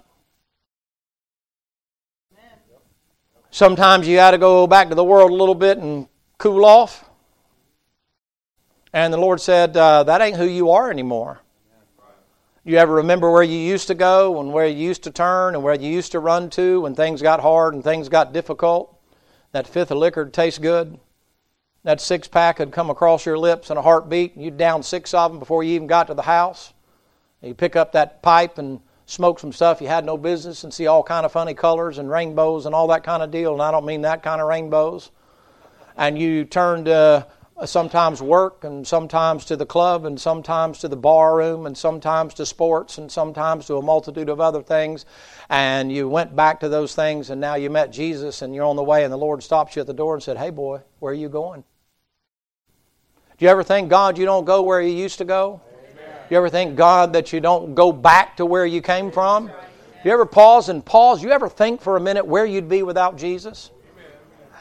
[3.50, 7.04] Sometimes you got to go back to the world a little bit and cool off.
[8.92, 11.40] And the Lord said, uh, That ain't who you are anymore.
[12.64, 15.64] You ever remember where you used to go and where you used to turn and
[15.64, 18.96] where you used to run to when things got hard and things got difficult?
[19.50, 21.00] That fifth of liquor tastes good.
[21.82, 25.12] That six pack had come across your lips in a heartbeat, and you'd down six
[25.12, 26.72] of them before you even got to the house.
[27.40, 30.86] You pick up that pipe and smoke some stuff you had no business and see
[30.86, 33.52] all kind of funny colors and rainbows and all that kind of deal.
[33.52, 35.10] And I don't mean that kind of rainbows.
[35.96, 37.24] And you turned uh, uh,
[37.62, 41.78] Uh, sometimes work and sometimes to the club and sometimes to the bar room and
[41.78, 45.06] sometimes to sports and sometimes to a multitude of other things
[45.48, 48.74] and you went back to those things and now you met Jesus and you're on
[48.74, 51.12] the way and the Lord stops you at the door and said, "Hey boy, where
[51.12, 51.62] are you going?"
[53.38, 55.60] Do you ever think God you don't go where you used to go?
[55.94, 59.46] Do you ever think God that you don't go back to where you came from?
[59.46, 59.52] Do
[60.02, 61.22] you ever pause and pause?
[61.22, 63.70] You ever think for a minute where you'd be without Jesus?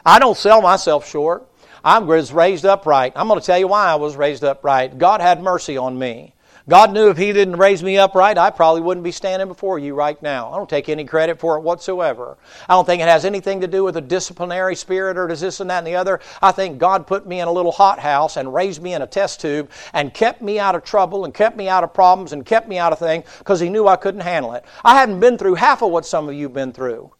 [0.06, 1.48] I don't sell myself short.
[1.84, 3.12] I was raised upright.
[3.16, 4.98] I'm going to tell you why I was raised upright.
[4.98, 6.34] God had mercy on me.
[6.68, 9.94] God knew if He didn't raise me upright, I probably wouldn't be standing before you
[9.94, 10.52] right now.
[10.52, 12.38] I don't take any credit for it whatsoever.
[12.68, 15.58] I don't think it has anything to do with a disciplinary spirit or does this
[15.58, 16.20] and that and the other.
[16.40, 19.40] I think God put me in a little hothouse and raised me in a test
[19.40, 22.68] tube and kept me out of trouble and kept me out of problems and kept
[22.68, 24.64] me out of things because He knew I couldn't handle it.
[24.84, 27.12] I hadn't been through half of what some of you have been through.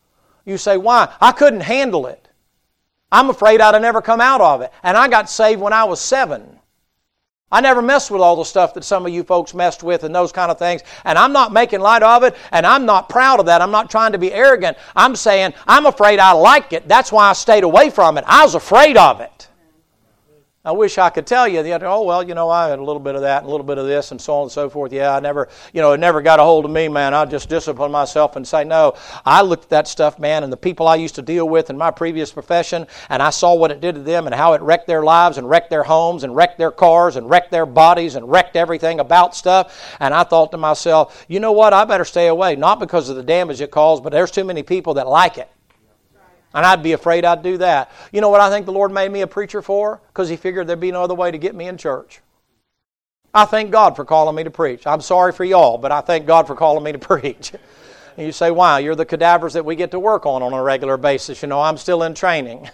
[0.45, 1.13] You say, why?
[1.21, 2.29] I couldn't handle it.
[3.13, 4.73] I'm afraid I'd have never come out of it.
[4.83, 6.59] And I got saved when I was seven.
[7.53, 10.15] I never messed with all the stuff that some of you folks messed with and
[10.15, 10.81] those kind of things.
[11.05, 13.61] And I'm not making light of it, and I'm not proud of that.
[13.61, 14.79] I'm not trying to be arrogant.
[14.97, 16.89] I'm saying I'm afraid I like it.
[16.89, 18.25] That's why I stayed away from it.
[18.27, 19.49] I was afraid of it.
[20.65, 23.01] I wish I could tell you that, oh, well, you know, I had a little
[23.01, 24.93] bit of that and a little bit of this and so on and so forth.
[24.93, 27.15] Yeah, I never, you know, it never got a hold of me, man.
[27.15, 28.95] I just discipline myself and say, no.
[29.27, 31.77] I looked at that stuff, man, and the people I used to deal with in
[31.77, 34.87] my previous profession, and I saw what it did to them and how it wrecked
[34.87, 38.31] their lives and wrecked their homes and wrecked their cars and wrecked their bodies and
[38.31, 39.97] wrecked everything about stuff.
[39.99, 41.73] And I thought to myself, you know what?
[41.73, 42.55] I better stay away.
[42.55, 45.52] Not because of the damage it caused, but there's too many people that like it.
[46.55, 47.91] And I'd be afraid I'd do that.
[48.13, 50.01] You know what I think the Lord made me a preacher for?
[50.09, 52.21] Because He figured there'd be no other way to get me in church.
[53.35, 54.87] I thank God for calling me to preach.
[54.87, 57.53] I'm sorry for y'all, but I thank God for calling me to preach.
[58.17, 58.81] And you say, why?
[58.81, 61.41] You're the cadavers that we get to work on on a regular basis.
[61.41, 62.69] You know, I'm still in training.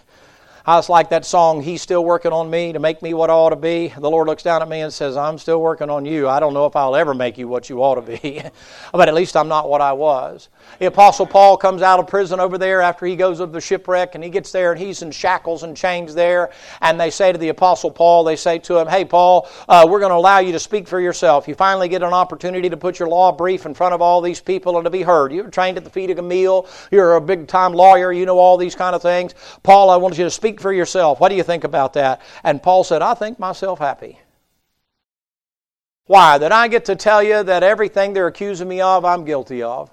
[0.68, 3.32] I was like that song, He's Still Working on Me to make me what I
[3.32, 3.88] ought to be.
[3.88, 6.28] The Lord looks down at me and says, I'm still working on you.
[6.28, 8.42] I don't know if I'll ever make you what you ought to be,
[8.92, 10.50] but at least I'm not what I was.
[10.78, 14.14] The Apostle Paul comes out of prison over there after he goes of the shipwreck
[14.14, 16.50] and he gets there and he's in shackles and chains there.
[16.82, 20.00] And they say to the Apostle Paul, they say to him, Hey, Paul, uh, we're
[20.00, 21.48] going to allow you to speak for yourself.
[21.48, 24.42] You finally get an opportunity to put your law brief in front of all these
[24.42, 25.32] people and to be heard.
[25.32, 26.68] You were trained at the feet of Gamaliel.
[26.90, 28.12] You're a big time lawyer.
[28.12, 29.34] You know all these kind of things.
[29.62, 31.20] Paul, I want you to speak for yourself.
[31.20, 32.20] What do you think about that?
[32.42, 34.18] And Paul said, I think myself happy.
[36.06, 36.38] Why?
[36.38, 39.90] That I get to tell you that everything they're accusing me of, I'm guilty of.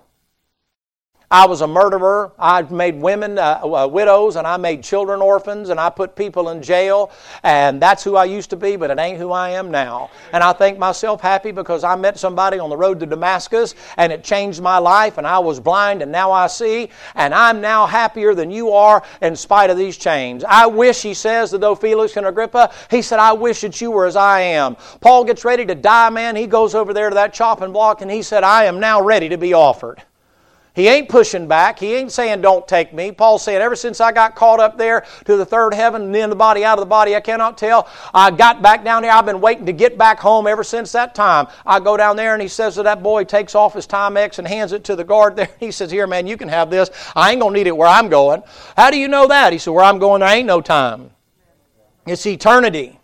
[1.35, 2.31] I was a murderer.
[2.39, 6.47] I made women uh, uh, widows, and I made children orphans, and I put people
[6.47, 7.11] in jail.
[7.43, 10.11] And that's who I used to be, but it ain't who I am now.
[10.31, 14.13] And I think myself happy because I met somebody on the road to Damascus, and
[14.13, 15.17] it changed my life.
[15.17, 16.89] And I was blind, and now I see.
[17.15, 20.45] And I'm now happier than you are in spite of these chains.
[20.45, 23.91] I wish, he says, that though Felix and Agrippa, he said, I wish that you
[23.91, 24.77] were as I am.
[25.01, 26.37] Paul gets ready to die, man.
[26.37, 29.27] He goes over there to that chopping block, and he said, I am now ready
[29.27, 30.01] to be offered.
[30.75, 31.79] He ain't pushing back.
[31.79, 33.11] He ain't saying, Don't take me.
[33.13, 36.29] Paul's saying, Ever since I got caught up there to the third heaven and in
[36.29, 37.87] the body, out of the body, I cannot tell.
[38.13, 39.13] I got back down here.
[39.13, 41.47] I've been waiting to get back home ever since that time.
[41.65, 44.47] I go down there and he says to that boy, takes off his Timex and
[44.47, 45.49] hands it to the guard there.
[45.59, 46.89] He says, Here, man, you can have this.
[47.15, 48.43] I ain't going to need it where I'm going.
[48.75, 49.53] How do you know that?
[49.53, 51.11] He said, Where I'm going, there ain't no time.
[52.05, 52.99] It's eternity.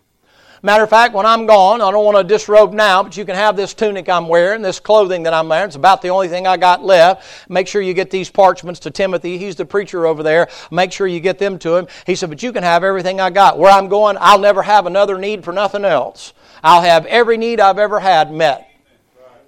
[0.64, 3.34] Matter of fact, when I'm gone, I don't want to disrobe now, but you can
[3.34, 5.66] have this tunic I'm wearing, this clothing that I'm wearing.
[5.66, 7.50] It's about the only thing I got left.
[7.50, 9.38] Make sure you get these parchments to Timothy.
[9.38, 10.48] He's the preacher over there.
[10.70, 11.88] Make sure you get them to him.
[12.06, 13.58] He said, But you can have everything I got.
[13.58, 16.32] Where I'm going, I'll never have another need for nothing else.
[16.62, 18.68] I'll have every need I've ever had met.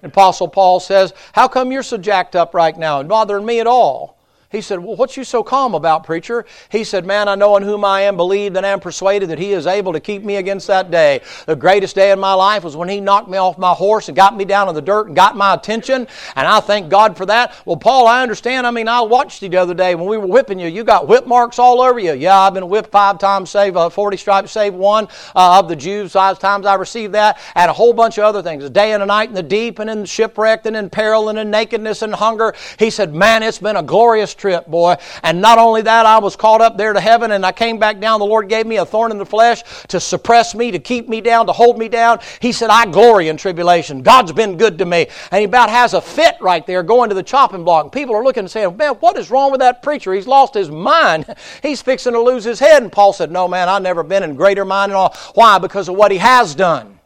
[0.02, 3.68] Apostle Paul says, How come you're so jacked up right now and bothering me at
[3.68, 4.13] all?
[4.54, 6.44] He said, Well, what's you so calm about, preacher?
[6.70, 9.52] He said, Man, I know in whom I am believed and am persuaded that he
[9.52, 11.20] is able to keep me against that day.
[11.46, 14.16] The greatest day in my life was when he knocked me off my horse and
[14.16, 17.26] got me down in the dirt and got my attention, and I thank God for
[17.26, 17.54] that.
[17.64, 18.66] Well, Paul, I understand.
[18.66, 20.68] I mean, I watched you the other day when we were whipping you.
[20.68, 22.14] You got whip marks all over you.
[22.14, 25.76] Yeah, I've been whipped five times, save uh, 40 stripes, save one uh, of the
[25.76, 26.12] Jews.
[26.12, 28.64] Five times I received that, and a whole bunch of other things.
[28.64, 31.38] A day and a night in the deep, and in shipwreck, and in peril, and
[31.38, 32.54] in nakedness, and hunger.
[32.78, 34.94] He said, Man, it's been a glorious trip, boy.
[35.22, 37.98] And not only that, I was caught up there to heaven and I came back
[37.98, 38.20] down.
[38.20, 41.22] The Lord gave me a thorn in the flesh to suppress me, to keep me
[41.22, 42.18] down, to hold me down.
[42.40, 44.02] He said, I glory in tribulation.
[44.02, 45.06] God's been good to me.
[45.30, 47.90] And he about has a fit right there going to the chopping block.
[47.90, 50.12] People are looking and saying, Man, what is wrong with that preacher?
[50.12, 51.34] He's lost his mind.
[51.62, 52.82] He's fixing to lose his head.
[52.82, 55.16] And Paul said, No, man, I've never been in greater mind at all.
[55.32, 55.58] Why?
[55.58, 57.00] Because of what he has done.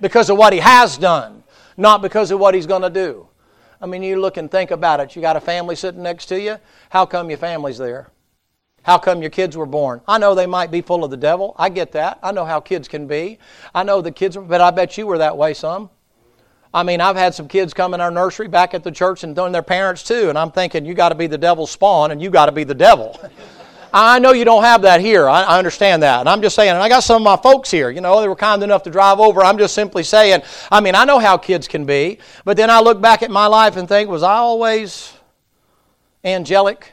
[0.00, 1.42] Because of what he has done,
[1.76, 3.25] not because of what he's going to do.
[3.80, 5.14] I mean, you look and think about it.
[5.14, 6.58] You got a family sitting next to you.
[6.90, 8.10] How come your family's there?
[8.82, 10.00] How come your kids were born?
[10.06, 11.56] I know they might be full of the devil.
[11.58, 12.20] I get that.
[12.22, 13.38] I know how kids can be.
[13.74, 15.90] I know the kids, but I bet you were that way some.
[16.72, 19.34] I mean, I've had some kids come in our nursery back at the church and
[19.34, 22.30] their parents too, and I'm thinking, you got to be the devil's spawn and you
[22.30, 23.18] got to be the devil.
[23.98, 25.26] I know you don't have that here.
[25.26, 26.20] I, I, understand that.
[26.20, 28.28] And I'm just saying, and I got some of my folks here, you know, they
[28.28, 29.42] were kind enough to drive over.
[29.42, 32.80] I'm just simply saying, I mean, I know how kids can be, but then I
[32.80, 35.14] look back at my life and think, was I always
[36.22, 36.92] angelic?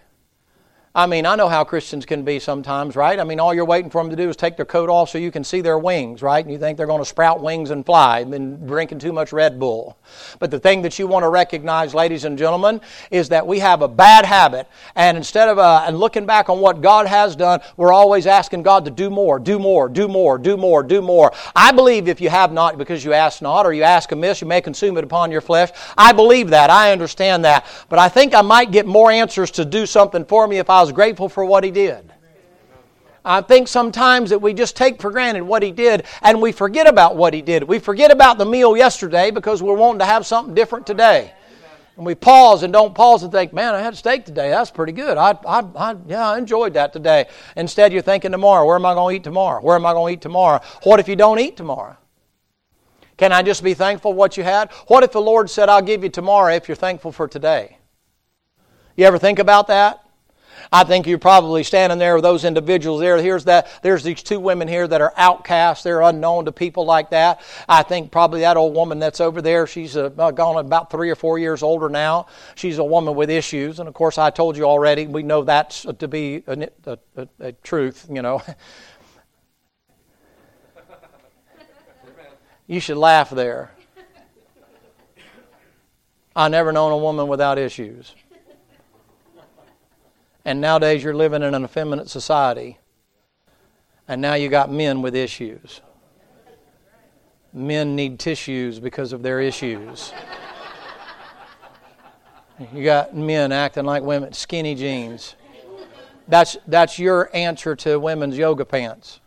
[0.95, 3.19] I mean, I know how Christians can be sometimes, right?
[3.19, 5.17] I mean, all you're waiting for them to do is take their coat off so
[5.17, 6.45] you can see their wings, right?
[6.45, 8.19] And you think they're going to sprout wings and fly.
[8.19, 9.97] And been drinking too much Red Bull.
[10.37, 12.79] But the thing that you want to recognize, ladies and gentlemen,
[13.09, 14.67] is that we have a bad habit.
[14.93, 18.61] And instead of uh, and looking back on what God has done, we're always asking
[18.61, 21.33] God to do more, do more, do more, do more, do more.
[21.55, 24.47] I believe if you have not because you ask not, or you ask amiss, you
[24.47, 25.71] may consume it upon your flesh.
[25.97, 26.69] I believe that.
[26.69, 27.65] I understand that.
[27.89, 30.82] But I think I might get more answers to do something for me if I
[30.83, 32.11] was grateful for what he did.
[33.25, 36.87] I think sometimes that we just take for granted what he did and we forget
[36.87, 37.63] about what he did.
[37.63, 41.33] We forget about the meal yesterday because we're wanting to have something different today.
[41.95, 44.49] And we pause and don't pause and think, man, I had steak today.
[44.49, 45.15] That's pretty good.
[45.15, 47.27] I, I, I, yeah, I enjoyed that today.
[47.55, 49.61] Instead, you're thinking tomorrow, where am I going to eat tomorrow?
[49.61, 50.59] Where am I going to eat tomorrow?
[50.83, 51.95] What if you don't eat tomorrow?
[53.15, 54.71] Can I just be thankful for what you had?
[54.87, 57.77] What if the Lord said, I'll give you tomorrow if you're thankful for today?
[58.97, 60.02] You ever think about that?
[60.73, 63.21] I think you're probably standing there with those individuals there.
[63.21, 63.67] Here's that.
[63.83, 65.83] There's these two women here that are outcasts.
[65.83, 67.41] They're unknown to people like that.
[67.69, 69.67] I think probably that old woman that's over there.
[69.67, 72.25] She's uh, gone about three or four years older now.
[72.55, 75.05] She's a woman with issues, and of course, I told you already.
[75.05, 78.07] We know that's to be a, a, a, a truth.
[78.09, 78.41] You know.
[82.65, 83.71] You should laugh there.
[86.35, 88.15] I never known a woman without issues.
[90.45, 92.79] And nowadays you're living in an effeminate society.
[94.07, 95.81] And now you got men with issues.
[97.53, 100.11] Men need tissues because of their issues.
[102.73, 105.35] You got men acting like women, skinny jeans.
[106.27, 109.19] That's, that's your answer to women's yoga pants.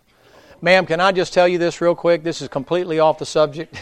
[0.63, 2.23] Ma'am, can I just tell you this real quick?
[2.23, 3.77] This is completely off the subject.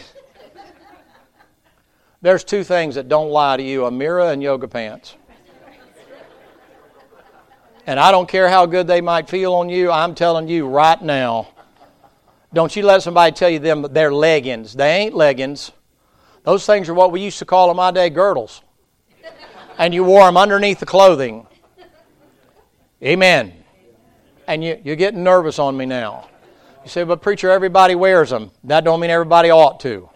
[2.22, 5.16] There's two things that don't lie to you a mirror and yoga pants.
[7.86, 11.00] And I don't care how good they might feel on you, I'm telling you right
[11.00, 11.48] now.
[12.52, 14.74] Don't you let somebody tell you them they're leggings.
[14.74, 15.72] They ain't leggings.
[16.44, 18.62] Those things are what we used to call in my day girdles.
[19.76, 21.46] And you wore them underneath the clothing.
[23.02, 23.52] Amen.
[24.46, 26.28] And you, you're getting nervous on me now.
[26.84, 28.50] You say, but preacher, everybody wears them.
[28.62, 30.08] That don't mean everybody ought to.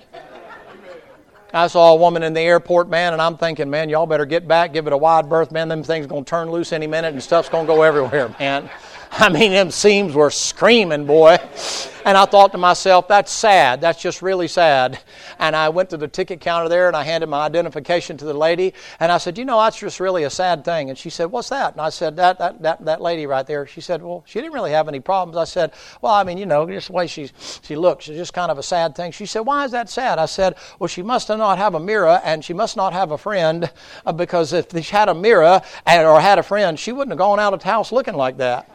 [1.52, 4.46] I saw a woman in the airport, man, and I'm thinking, man, y'all better get
[4.46, 5.68] back, give it a wide berth, man.
[5.68, 8.68] Them things to turn loose any minute, and stuff's to go everywhere, man.
[9.12, 11.38] I mean, them seams were screaming, boy.
[12.04, 13.80] And I thought to myself, that's sad.
[13.80, 14.98] That's just really sad.
[15.38, 18.32] And I went to the ticket counter there and I handed my identification to the
[18.32, 18.72] lady.
[18.98, 20.88] And I said, You know, that's just really a sad thing.
[20.88, 21.72] And she said, What's that?
[21.72, 23.66] And I said, That, that, that, that lady right there.
[23.66, 25.36] She said, Well, she didn't really have any problems.
[25.36, 27.30] I said, Well, I mean, you know, just the way she,
[27.62, 29.12] she looks, it's just kind of a sad thing.
[29.12, 30.18] She said, Why is that sad?
[30.18, 33.18] I said, Well, she must not have a mirror and she must not have a
[33.18, 33.70] friend
[34.06, 37.18] uh, because if she had a mirror and, or had a friend, she wouldn't have
[37.18, 38.70] gone out of the house looking like that.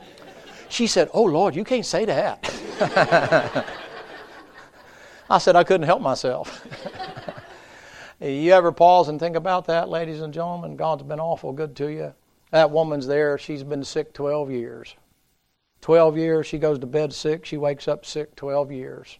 [0.74, 2.52] She said, Oh, Lord, you can't say that.
[5.30, 6.66] I said, I couldn't help myself.
[8.20, 10.76] you ever pause and think about that, ladies and gentlemen?
[10.76, 12.16] God's been awful good to you.
[12.50, 14.96] That woman's there, she's been sick 12 years.
[15.82, 19.20] 12 years, she goes to bed sick, she wakes up sick 12 years.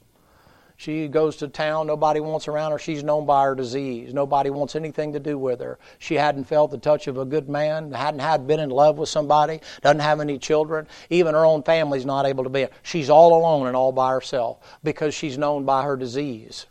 [0.84, 2.78] She goes to town, nobody wants around her.
[2.78, 4.14] She's known by her disease.
[4.14, 5.80] Nobody wants anything to do with her.
[5.98, 9.08] She hadn't felt the touch of a good man, hadn't had been in love with
[9.08, 10.86] somebody, doesn't have any children.
[11.10, 12.68] Even her own family's not able to be.
[12.82, 16.66] She's all alone and all by herself because she's known by her disease.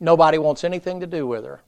[0.00, 1.62] Nobody wants anything to do with her.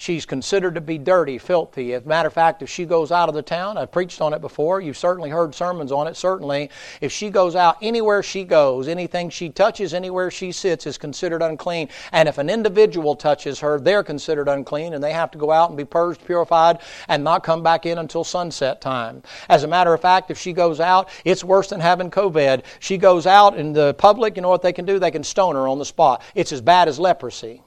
[0.00, 1.92] She's considered to be dirty, filthy.
[1.92, 4.32] As a matter of fact, if she goes out of the town, I've preached on
[4.32, 6.70] it before, you've certainly heard sermons on it, certainly.
[7.00, 11.42] If she goes out, anywhere she goes, anything she touches, anywhere she sits is considered
[11.42, 11.88] unclean.
[12.12, 15.70] And if an individual touches her, they're considered unclean and they have to go out
[15.70, 19.24] and be purged, purified, and not come back in until sunset time.
[19.48, 22.62] As a matter of fact, if she goes out, it's worse than having COVID.
[22.78, 25.00] She goes out in the public, you know what they can do?
[25.00, 26.22] They can stone her on the spot.
[26.36, 27.62] It's as bad as leprosy.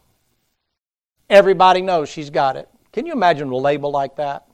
[1.31, 2.67] Everybody knows she's got it.
[2.91, 4.47] Can you imagine a label like that?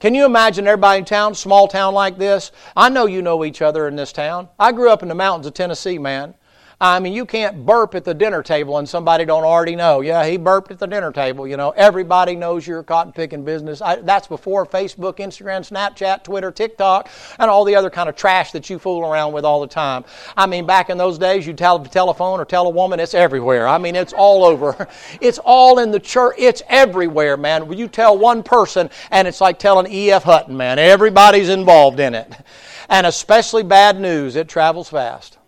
[0.00, 2.50] Can you imagine everybody in town, small town like this?
[2.76, 4.48] I know you know each other in this town.
[4.58, 6.34] I grew up in the mountains of Tennessee, man.
[6.82, 10.00] I mean, you can't burp at the dinner table and somebody don't already know.
[10.00, 11.46] Yeah, he burped at the dinner table.
[11.46, 13.80] You know, everybody knows your cotton picking business.
[13.80, 18.50] I, that's before Facebook, Instagram, Snapchat, Twitter, TikTok, and all the other kind of trash
[18.50, 20.04] that you fool around with all the time.
[20.36, 23.68] I mean, back in those days, you tell telephone or tell a woman, it's everywhere.
[23.68, 24.88] I mean, it's all over.
[25.20, 26.34] It's all in the church.
[26.38, 27.70] It's everywhere, man.
[27.72, 30.24] You tell one person, and it's like telling E.F.
[30.24, 30.78] Hutton, man.
[30.78, 32.32] Everybody's involved in it.
[32.88, 35.38] And especially bad news, it travels fast.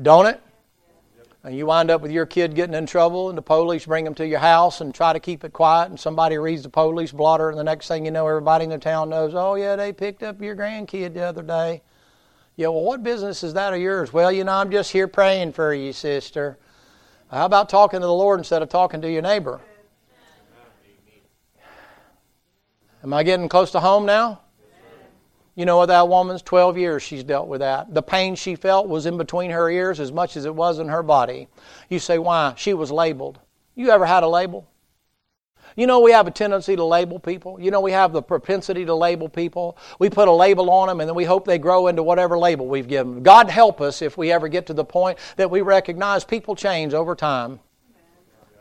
[0.00, 0.40] Don't it?
[1.42, 4.14] And you wind up with your kid getting in trouble, and the police bring them
[4.16, 7.48] to your house and try to keep it quiet, and somebody reads the police blotter,
[7.48, 10.22] and the next thing you know, everybody in the town knows, oh, yeah, they picked
[10.22, 11.80] up your grandkid the other day.
[12.56, 14.12] Yeah, well, what business is that of yours?
[14.12, 16.58] Well, you know, I'm just here praying for you, sister.
[17.30, 19.62] How about talking to the Lord instead of talking to your neighbor?
[23.02, 24.42] Am I getting close to home now?
[25.54, 27.92] You know that woman's 12 years she's dealt with that.
[27.92, 30.88] The pain she felt was in between her ears as much as it was in
[30.88, 31.48] her body.
[31.88, 32.54] You say, why?
[32.56, 33.38] She was labeled.
[33.74, 34.68] You ever had a label?
[35.76, 37.60] You know, we have a tendency to label people.
[37.60, 39.76] You know, we have the propensity to label people.
[39.98, 42.66] We put a label on them and then we hope they grow into whatever label
[42.66, 43.22] we've given them.
[43.22, 46.94] God help us if we ever get to the point that we recognize people change
[46.94, 47.60] over time.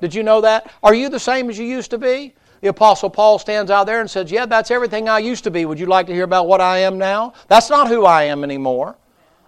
[0.01, 0.71] Did you know that?
[0.81, 2.35] Are you the same as you used to be?
[2.61, 5.65] The Apostle Paul stands out there and says, Yeah, that's everything I used to be.
[5.65, 7.33] Would you like to hear about what I am now?
[7.47, 8.97] That's not who I am anymore.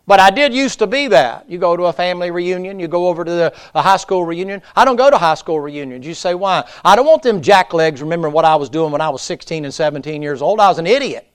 [0.07, 1.49] But I did used to be that.
[1.49, 4.61] You go to a family reunion, you go over to the, a high school reunion.
[4.75, 6.05] I don't go to high school reunions.
[6.05, 6.67] You say, why?
[6.83, 9.73] I don't want them jacklegs remembering what I was doing when I was 16 and
[9.73, 10.59] 17 years old.
[10.59, 11.27] I was an idiot.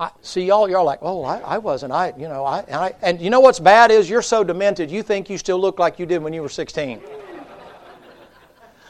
[0.00, 1.92] I, see, y'all, you're like, oh, I, I wasn't.
[1.92, 5.04] I, you know, I I, and you know what's bad is you're so demented, you
[5.04, 7.00] think you still look like you did when you were 16.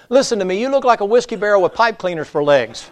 [0.08, 2.90] Listen to me, you look like a whiskey barrel with pipe cleaners for legs.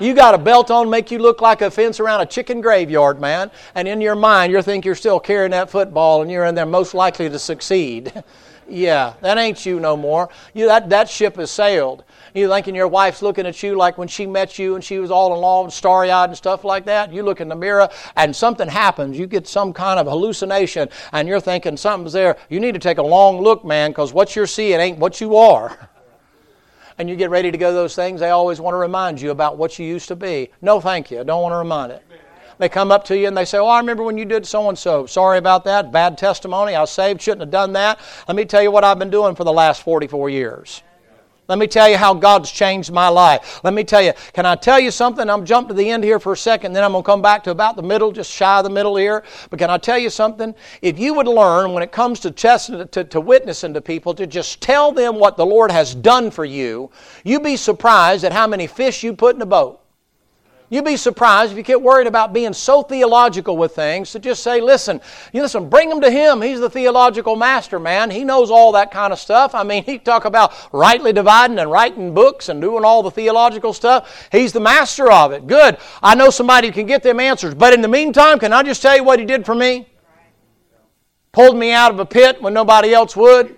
[0.00, 3.20] You got a belt on, make you look like a fence around a chicken graveyard,
[3.20, 3.50] man.
[3.74, 6.64] And in your mind, you think you're still carrying that football and you're in there
[6.64, 8.10] most likely to succeed.
[8.68, 10.30] yeah, that ain't you no more.
[10.54, 12.04] You, that, that ship has sailed.
[12.34, 15.10] You thinking your wife's looking at you like when she met you and she was
[15.10, 17.12] all alone, starry eyed and stuff like that.
[17.12, 19.18] You look in the mirror and something happens.
[19.18, 22.36] You get some kind of hallucination and you're thinking something's there.
[22.48, 25.36] You need to take a long look, man, because what you're seeing ain't what you
[25.36, 25.90] are
[26.98, 29.56] and you get ready to go those things, they always want to remind you about
[29.56, 30.50] what you used to be.
[30.62, 31.20] No, thank you.
[31.20, 32.04] I don't want to remind it.
[32.58, 34.68] They come up to you and they say, Oh, I remember when you did so
[34.68, 35.06] and so.
[35.06, 35.90] Sorry about that.
[35.90, 36.74] Bad testimony.
[36.74, 37.22] I was saved.
[37.22, 37.98] Shouldn't have done that.
[38.28, 40.82] Let me tell you what I've been doing for the last 44 years.
[41.50, 43.58] Let me tell you how God's changed my life.
[43.64, 45.28] Let me tell you, can I tell you something?
[45.28, 47.42] I'm jump to the end here for a second, then I'm going to come back
[47.42, 49.24] to about the middle, just shy of the middle here.
[49.50, 50.54] But can I tell you something?
[50.80, 54.28] If you would learn when it comes to, testing, to, to witnessing to people to
[54.28, 56.88] just tell them what the Lord has done for you,
[57.24, 59.79] you'd be surprised at how many fish you put in a boat.
[60.72, 64.40] You'd be surprised if you get worried about being so theological with things to just
[64.40, 65.00] say, listen,
[65.32, 66.40] you listen, bring them to him.
[66.40, 68.08] He's the theological master, man.
[68.08, 69.52] He knows all that kind of stuff.
[69.52, 73.72] I mean, he talk about rightly dividing and writing books and doing all the theological
[73.72, 74.28] stuff.
[74.30, 75.48] He's the master of it.
[75.48, 75.76] Good.
[76.04, 77.52] I know somebody who can get them answers.
[77.52, 79.88] But in the meantime, can I just tell you what he did for me?
[81.32, 83.56] Pulled me out of a pit when nobody else would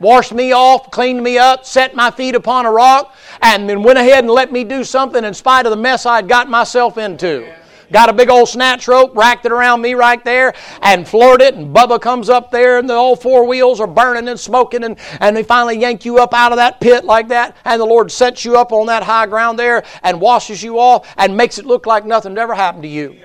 [0.00, 3.98] washed me off, cleaned me up, set my feet upon a rock, and then went
[3.98, 7.52] ahead and let me do something in spite of the mess I'd got myself into.
[7.90, 11.54] Got a big old snatch rope, racked it around me right there, and floored it.
[11.54, 14.98] And Bubba comes up there, and the all four wheels are burning and smoking, and,
[15.20, 17.56] and they finally yank you up out of that pit like that.
[17.64, 21.08] And the Lord sets you up on that high ground there and washes you off
[21.16, 23.16] and makes it look like nothing ever happened to you.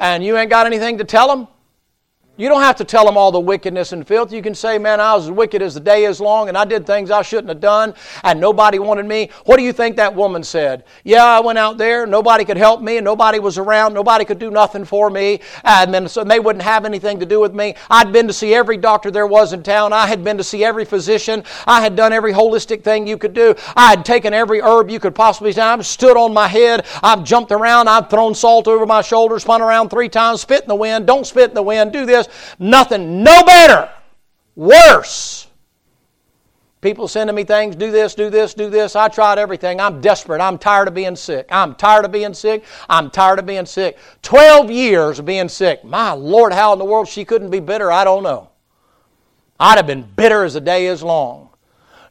[0.00, 1.46] And you ain't got anything to tell them?
[2.40, 4.32] You don't have to tell them all the wickedness and filth.
[4.32, 6.64] You can say, man, I was as wicked as the day is long and I
[6.64, 7.92] did things I shouldn't have done
[8.24, 9.28] and nobody wanted me.
[9.44, 10.84] What do you think that woman said?
[11.04, 14.38] Yeah, I went out there, nobody could help me and nobody was around, nobody could
[14.38, 17.74] do nothing for me and then so they wouldn't have anything to do with me.
[17.90, 19.92] I'd been to see every doctor there was in town.
[19.92, 21.44] I had been to see every physician.
[21.66, 23.54] I had done every holistic thing you could do.
[23.76, 25.60] I had taken every herb you could possibly see.
[25.60, 26.86] I've stood on my head.
[27.02, 27.88] I've jumped around.
[27.88, 31.06] I've thrown salt over my shoulders, spun around three times, spit in the wind.
[31.06, 31.92] Don't spit in the wind.
[31.92, 32.28] Do this.
[32.58, 33.90] Nothing, no better,
[34.56, 35.48] worse.
[36.80, 38.96] People sending me things, do this, do this, do this.
[38.96, 39.80] I tried everything.
[39.80, 40.40] I'm desperate.
[40.40, 41.46] I'm tired of being sick.
[41.50, 42.64] I'm tired of being sick.
[42.88, 43.98] I'm tired of being sick.
[44.22, 45.84] 12 years of being sick.
[45.84, 48.48] My Lord, how in the world she couldn't be bitter, I don't know.
[49.58, 51.49] I'd have been bitter as the day is long.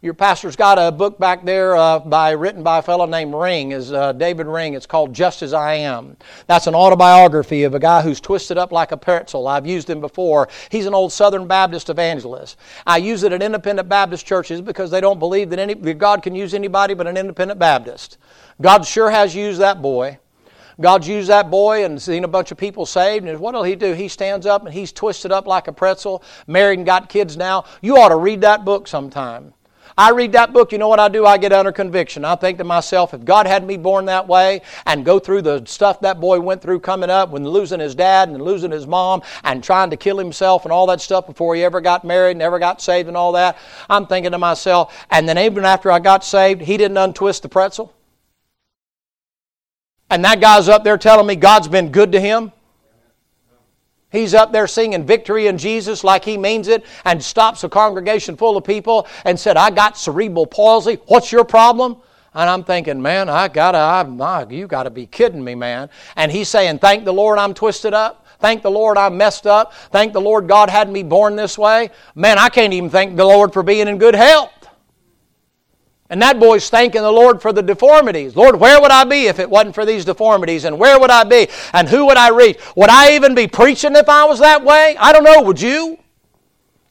[0.02, 3.74] Your pastor's got a book back there uh, by written by a fellow named Ring,
[3.74, 4.74] is uh, David Ring.
[4.74, 6.16] It's called Just as I Am.
[6.47, 9.45] That's an autobiography of a guy who's twisted up like a pretzel.
[9.45, 10.47] I've used him before.
[10.70, 12.58] He's an old Southern Baptist evangelist.
[12.88, 16.34] I use it at independent Baptist churches because they don't believe that any God can
[16.34, 18.20] use anybody but an independent Baptist.
[18.62, 20.18] God sure has used that boy.
[20.80, 23.28] God's used that boy and seen a bunch of people saved.
[23.28, 23.91] And what'll he do?
[23.91, 27.66] He stands up and he's twisted up like a pretzel, married and got kids now.
[27.82, 29.54] You ought to read that book sometime.
[30.00, 31.26] I read that book, you know what I do?
[31.26, 32.24] I get under conviction.
[32.24, 35.66] I think to myself, if God had me born that way and go through the
[35.66, 39.24] stuff that boy went through coming up when losing his dad and losing his mom
[39.43, 42.60] and trying to kill himself and all that stuff before he ever got married never
[42.60, 43.58] got saved and all that,
[43.89, 47.50] I'm thinking to myself, and then even after I got saved, he didn't untwist the
[47.50, 47.93] pretzel.
[50.10, 52.54] And that guy's up there telling me God's been good to him.
[54.12, 58.36] He's up there singing victory in Jesus like he means it and stops a congregation
[58.36, 60.95] full of people and said, I got cerebral palsy.
[61.07, 61.97] What's your problem?
[62.34, 65.89] And I'm thinking, man, I gotta, I, you gotta be kidding me, man.
[66.16, 68.26] And he's saying, thank the Lord I'm twisted up.
[68.39, 69.74] Thank the Lord I'm messed up.
[69.91, 71.89] Thank the Lord God had me born this way.
[72.16, 74.51] Man, I can't even thank the Lord for being in good health.
[76.10, 78.36] And that boy's thanking the Lord for the deformities.
[78.36, 80.66] Lord, where would I be if it wasn't for these deformities?
[80.66, 81.47] And where would I be?
[81.74, 82.60] And who would I reach?
[82.76, 84.95] Would I even be preaching if I was that way?
[84.99, 85.43] I don't know.
[85.43, 85.99] Would you?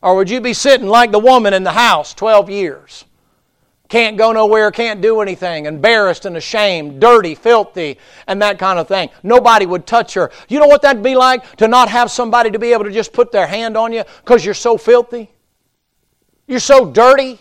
[0.01, 3.05] Or would you be sitting like the woman in the house 12 years?
[3.89, 8.87] Can't go nowhere, can't do anything, embarrassed and ashamed, dirty, filthy, and that kind of
[8.87, 9.09] thing.
[9.23, 10.31] Nobody would touch her.
[10.49, 13.15] You know what that'd be like to not have somebody to be able to just
[13.15, 15.31] put their hand on you because you're so filthy?
[16.47, 17.41] You're so dirty?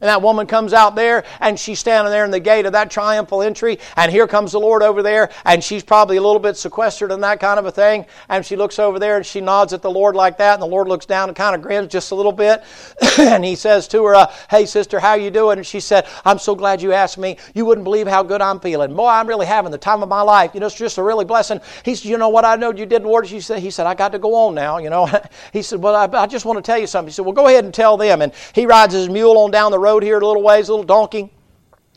[0.00, 2.90] And that woman comes out there and she's standing there in the gate of that
[2.90, 6.56] triumphal entry, and here comes the Lord over there, and she's probably a little bit
[6.56, 8.06] sequestered and that kind of a thing.
[8.28, 10.66] And she looks over there and she nods at the Lord like that, and the
[10.66, 12.62] Lord looks down and kind of grins just a little bit.
[13.18, 15.58] and he says to her, uh, Hey, sister, how you doing?
[15.58, 17.36] And she said, I'm so glad you asked me.
[17.54, 18.94] You wouldn't believe how good I'm feeling.
[18.94, 20.52] Boy, I'm really having the time of my life.
[20.54, 21.60] You know, it's just a really blessing.
[21.84, 23.26] He said, You know what I know you did, Lord?
[23.26, 25.08] She said, He said, I got to go on now, you know.
[25.52, 27.08] he said, Well, I, I just want to tell you something.
[27.08, 28.22] He said, Well, go ahead and tell them.
[28.22, 30.72] And he rides his mule on down the road road here a little ways, a
[30.72, 31.32] little donkey.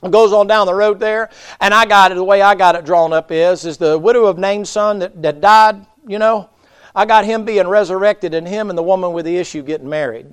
[0.09, 1.29] Goes on down the road there,
[1.59, 4.25] and I got it, the way I got it drawn up is, is the widow
[4.25, 6.49] of Nain's son that, that died, you know,
[6.95, 10.25] I got him being resurrected and him and the woman with the issue getting married.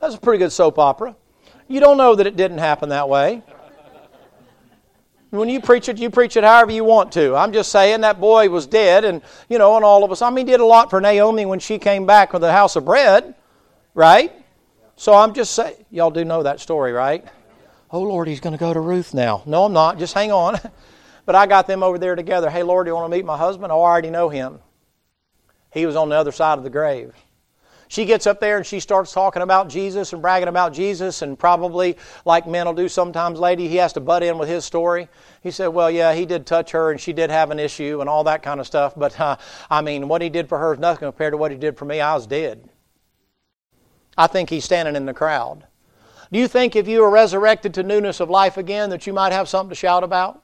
[0.00, 1.16] That's a pretty good soap opera.
[1.66, 3.42] You don't know that it didn't happen that way.
[5.30, 7.34] When you preach it, you preach it however you want to.
[7.34, 10.20] I'm just saying that boy was dead, and you know, and all of us.
[10.20, 12.84] I mean, did a lot for Naomi when she came back with the house of
[12.84, 13.34] bread,
[13.94, 14.32] right?
[15.02, 17.24] So I'm just saying, y'all do know that story, right?
[17.90, 19.42] Oh Lord, he's going to go to Ruth now.
[19.46, 19.98] No, I'm not.
[19.98, 20.60] Just hang on.
[21.26, 22.48] but I got them over there together.
[22.48, 23.72] Hey Lord, do you want to meet my husband?
[23.72, 24.60] Oh, I already know him.
[25.72, 27.16] He was on the other side of the grave.
[27.88, 31.36] She gets up there and she starts talking about Jesus and bragging about Jesus, and
[31.36, 35.08] probably, like men will do sometimes, lady, he has to butt in with his story.
[35.42, 38.08] He said, Well, yeah, he did touch her and she did have an issue and
[38.08, 39.36] all that kind of stuff, but uh,
[39.68, 41.86] I mean, what he did for her is nothing compared to what he did for
[41.86, 42.00] me.
[42.00, 42.68] I was dead.
[44.16, 45.64] I think he's standing in the crowd.
[46.32, 49.32] Do you think if you were resurrected to newness of life again that you might
[49.32, 50.42] have something to shout about?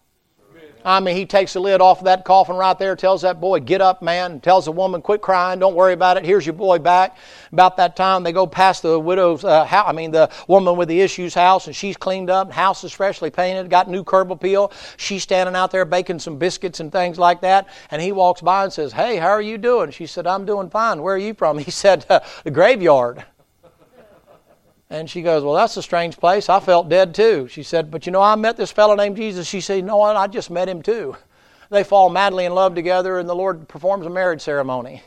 [0.85, 3.61] I mean, he takes the lid off of that coffin right there, tells that boy,
[3.61, 4.41] Get up, man.
[4.41, 6.25] Tells the woman, Quit crying, don't worry about it.
[6.25, 7.17] Here's your boy back.
[7.53, 10.89] About that time, they go past the widow's uh, house, I mean, the woman with
[10.89, 12.53] the issues house, and she's cleaned up.
[12.53, 14.73] House is freshly painted, got new curb appeal.
[14.97, 17.69] She's standing out there baking some biscuits and things like that.
[17.91, 19.91] And he walks by and says, Hey, how are you doing?
[19.91, 21.03] She said, I'm doing fine.
[21.03, 21.59] Where are you from?
[21.69, 22.07] He said,
[22.45, 23.25] The graveyard.
[24.91, 26.49] And she goes, Well, that's a strange place.
[26.49, 27.49] I felt dead too.
[27.49, 29.47] She said, But you know, I met this fellow named Jesus.
[29.47, 30.17] She said, what?
[30.17, 31.17] I just met him too.
[31.71, 35.03] They fall madly in love together, and the Lord performs a marriage ceremony.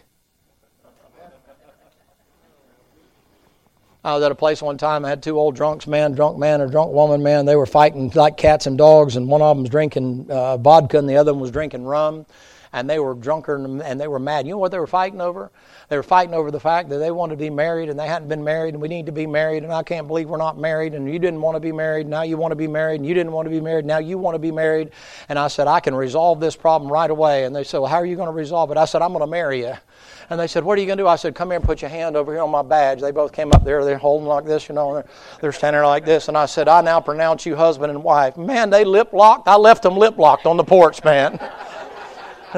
[4.04, 5.04] I was at a place one time.
[5.04, 7.48] I had two old drunks, man, drunk man or drunk woman, man.
[7.48, 11.00] They were fighting like cats and dogs, and one of them was drinking uh, vodka,
[11.00, 12.28] and the other one was drinking rum
[12.74, 14.48] and they were drunker and they were mad.
[14.48, 15.52] You know what they were fighting over?
[15.90, 18.30] They were fighting over the fact that they wanted to be married and they hadn't
[18.30, 20.94] been married and we need to be married and I can't believe we're not married
[20.94, 22.08] and you didn't want to be married.
[22.08, 23.86] Now you want to be married and you didn't want to be married.
[23.86, 24.92] Now you want to be married.
[25.28, 27.44] And I said, I can resolve this problem right away.
[27.44, 28.78] And they said, Well, how are you going to resolve it?
[28.78, 29.74] I said, I'm going to marry you.
[30.30, 31.08] And they said, What are you going to do?
[31.08, 33.02] I said, Come here and put your hand over here on my badge.
[33.02, 33.84] They both came up there.
[33.84, 35.06] They're holding like this, you know, they're,
[35.42, 36.30] they're standing like this.
[36.30, 38.38] And I said, I now pronounce you husband and wife.
[38.38, 39.50] Man, they lip locked.
[39.50, 41.38] I left them lip locked on the porch, man.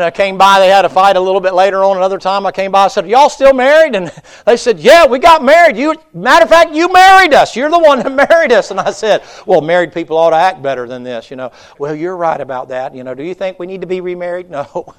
[0.01, 1.97] I came by, they had a fight a little bit later on.
[1.97, 3.95] Another time I came by, I said, Y'all still married?
[3.95, 4.11] And
[4.45, 5.77] they said, Yeah, we got married.
[5.77, 7.55] You, matter of fact, you married us.
[7.55, 8.71] You're the one that married us.
[8.71, 11.51] And I said, Well, married people ought to act better than this, you know.
[11.77, 12.95] Well, you're right about that.
[12.95, 14.49] You know, do you think we need to be remarried?
[14.53, 14.93] No.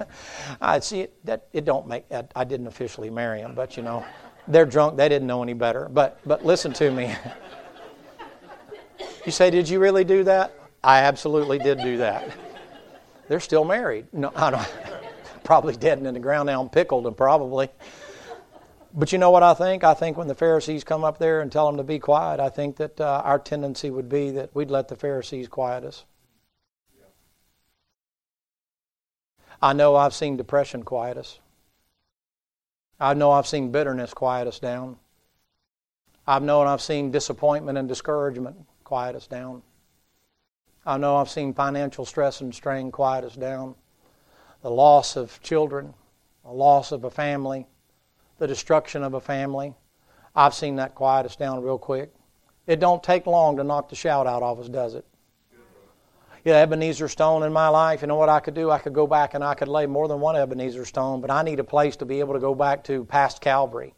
[0.59, 4.05] I see that it don't make I didn't officially marry them, but you know,
[4.49, 5.87] they're drunk, they didn't know any better.
[5.89, 7.15] But but listen to me.
[9.25, 10.53] You say, Did you really do that?
[10.83, 12.29] I absolutely did do that.
[13.27, 14.07] They're still married.
[14.13, 14.73] No, I don't.
[15.43, 17.69] probably dead and in the ground now and pickled and probably.
[18.93, 19.83] But you know what I think?
[19.83, 22.49] I think when the Pharisees come up there and tell them to be quiet, I
[22.49, 26.05] think that uh, our tendency would be that we'd let the Pharisees quiet us.
[29.61, 31.39] I know I've seen depression quiet us.
[32.99, 34.97] I know I've seen bitterness quiet us down.
[36.27, 39.61] I've known I've seen disappointment and discouragement quiet us down.
[40.85, 43.75] I know I've seen financial stress and strain quiet us down.
[44.61, 45.93] The loss of children,
[46.43, 47.65] the loss of a family,
[48.37, 49.73] the destruction of a family.
[50.35, 52.13] I've seen that quiet us down real quick.
[52.67, 55.05] It don't take long to knock the shout out of us, does it?
[56.43, 58.01] Yeah, Ebenezer stone in my life.
[58.01, 58.69] You know what I could do?
[58.69, 61.41] I could go back and I could lay more than one Ebenezer stone, but I
[61.41, 63.95] need a place to be able to go back to past Calvary.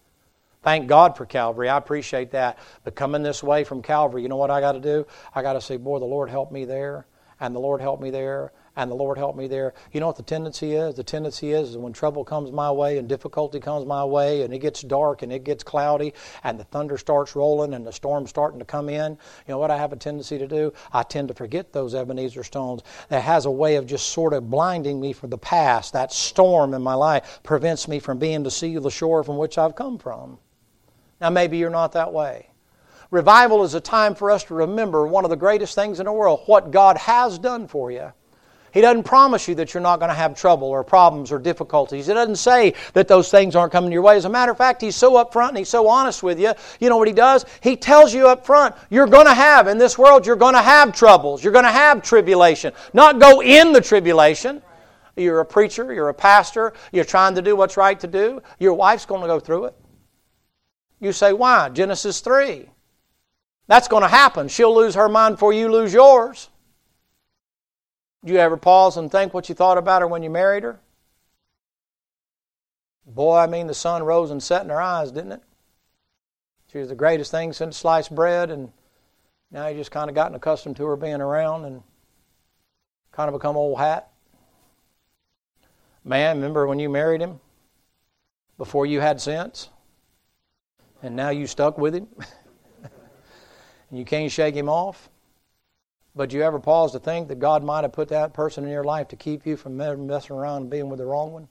[0.67, 1.69] Thank God for Calvary.
[1.69, 2.59] I appreciate that.
[2.83, 5.07] But coming this way from Calvary, you know what I got to do?
[5.33, 7.07] I got to say, boy, the Lord helped me there,
[7.39, 9.73] and the Lord helped me there, and the Lord helped me there.
[9.93, 10.95] You know what the tendency is?
[10.95, 14.53] The tendency is, is when trouble comes my way and difficulty comes my way and
[14.53, 16.13] it gets dark and it gets cloudy
[16.43, 19.71] and the thunder starts rolling and the storm's starting to come in, you know what
[19.71, 20.73] I have a tendency to do?
[20.91, 22.81] I tend to forget those Ebenezer stones.
[23.07, 25.93] That has a way of just sort of blinding me from the past.
[25.93, 29.57] That storm in my life prevents me from being to see the shore from which
[29.57, 30.39] I've come from.
[31.19, 32.49] Now, maybe you're not that way.
[33.09, 36.11] Revival is a time for us to remember one of the greatest things in the
[36.11, 38.11] world, what God has done for you.
[38.73, 42.07] He doesn't promise you that you're not going to have trouble or problems or difficulties.
[42.07, 44.17] He doesn't say that those things aren't coming your way.
[44.17, 46.53] As a matter of fact, He's so upfront and He's so honest with you.
[46.79, 47.45] You know what He does?
[47.61, 50.61] He tells you up front, you're going to have, in this world, you're going to
[50.61, 51.43] have troubles.
[51.43, 52.73] You're going to have tribulation.
[52.93, 54.61] Not go in the tribulation.
[55.15, 58.43] You're a preacher, you're a pastor, you're trying to do what's right to do.
[58.59, 59.75] Your wife's going to go through it.
[60.99, 61.69] You say, why?
[61.69, 62.69] Genesis 3.
[63.67, 64.47] That's going to happen.
[64.47, 66.49] She'll lose her mind before you lose yours.
[68.23, 70.79] Did you ever pause and think what you thought about her when you married her?
[73.05, 75.43] Boy, I mean, the sun rose and set in her eyes, didn't it?
[76.71, 78.71] She was the greatest thing since sliced bread, and
[79.51, 81.81] Now you just kind of gotten accustomed to her being around and
[83.11, 84.09] kind of become old hat.
[86.03, 87.39] Man, remember when you married him?
[88.57, 89.69] Before you had sense?
[91.01, 92.07] And now you stuck with him?
[92.83, 95.09] and you can't shake him off?
[96.15, 98.83] But you ever pause to think that God might have put that person in your
[98.83, 101.47] life to keep you from messing around and being with the wrong one?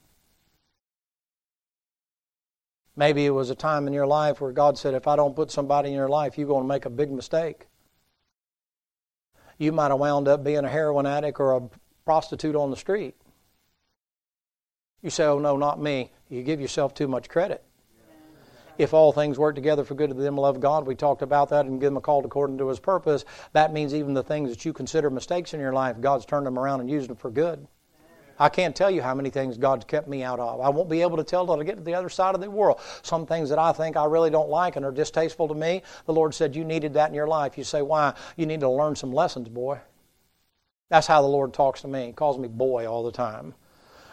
[2.97, 5.51] Maybe it was a time in your life where God said, if I don't put
[5.51, 7.67] somebody in your life, you're going to make a big mistake.
[9.59, 11.63] You might have wound up being a heroin addict or a
[12.05, 13.15] prostitute on the street.
[15.03, 16.11] You say, oh, no, not me.
[16.29, 17.66] You give yourself too much credit
[18.79, 21.67] if all things work together for good to them love God, we talked about that
[21.67, 23.25] and give them a call according to His purpose.
[23.53, 26.59] That means even the things that you consider mistakes in your life, God's turned them
[26.59, 27.67] around and used them for good.
[28.39, 30.61] I can't tell you how many things God's kept me out of.
[30.61, 32.51] I won't be able to tell till I get to the other side of the
[32.51, 32.81] world.
[33.03, 36.13] Some things that I think I really don't like and are distasteful to me, the
[36.13, 37.57] Lord said, You needed that in your life.
[37.57, 38.15] You say, Why?
[38.37, 39.81] You need to learn some lessons, boy.
[40.91, 42.07] That's how the Lord talks to me.
[42.07, 43.55] He calls me boy all the time.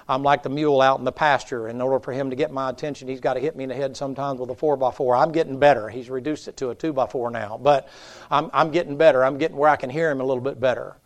[0.07, 1.67] I'm like the mule out in the pasture.
[1.67, 3.75] In order for him to get my attention, he's got to hit me in the
[3.75, 5.89] head sometimes with a 4 by 4 I'm getting better.
[5.89, 7.59] He's reduced it to a 2 by 4 now.
[7.61, 7.87] But
[8.29, 9.23] I'm, I'm getting better.
[9.23, 10.97] I'm getting where I can hear him a little bit better.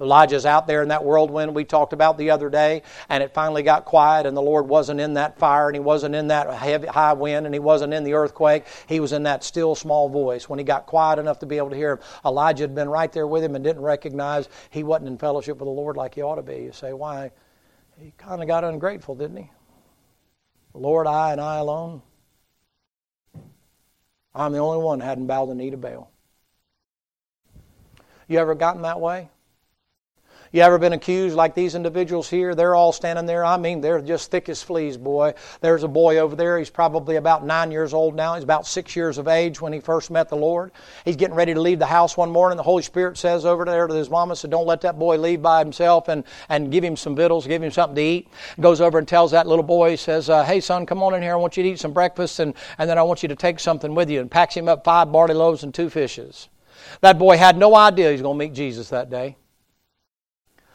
[0.00, 3.62] Elijah's out there in that whirlwind we talked about the other day, and it finally
[3.62, 6.86] got quiet, and the Lord wasn't in that fire, and He wasn't in that heavy,
[6.86, 8.64] high wind, and He wasn't in the earthquake.
[8.86, 10.48] He was in that still small voice.
[10.48, 13.12] When He got quiet enough to be able to hear Him, Elijah had been right
[13.12, 16.22] there with Him and didn't recognize he wasn't in fellowship with the Lord like he
[16.22, 16.62] ought to be.
[16.62, 17.30] You say, why?
[18.00, 19.50] He kind of got ungrateful, didn't he?
[20.72, 22.02] Lord, I and I alone.
[24.34, 26.10] I'm the only one hadn't bowed the knee to Baal.
[28.28, 29.28] You ever gotten that way?
[30.52, 32.56] You ever been accused like these individuals here?
[32.56, 33.44] They're all standing there.
[33.44, 35.34] I mean, they're just thick as fleas, boy.
[35.60, 36.58] There's a boy over there.
[36.58, 38.34] He's probably about nine years old now.
[38.34, 40.72] He's about six years of age when he first met the Lord.
[41.04, 42.56] He's getting ready to leave the house one morning.
[42.56, 45.40] The Holy Spirit says over there to his mama, said, Don't let that boy leave
[45.40, 48.28] by himself and, and give him some victuals, give him something to eat.
[48.58, 51.22] Goes over and tells that little boy, he says, uh, Hey, son, come on in
[51.22, 51.34] here.
[51.34, 53.60] I want you to eat some breakfast and, and then I want you to take
[53.60, 54.20] something with you.
[54.20, 56.48] And packs him up five barley loaves and two fishes.
[57.02, 59.36] That boy had no idea he was going to meet Jesus that day.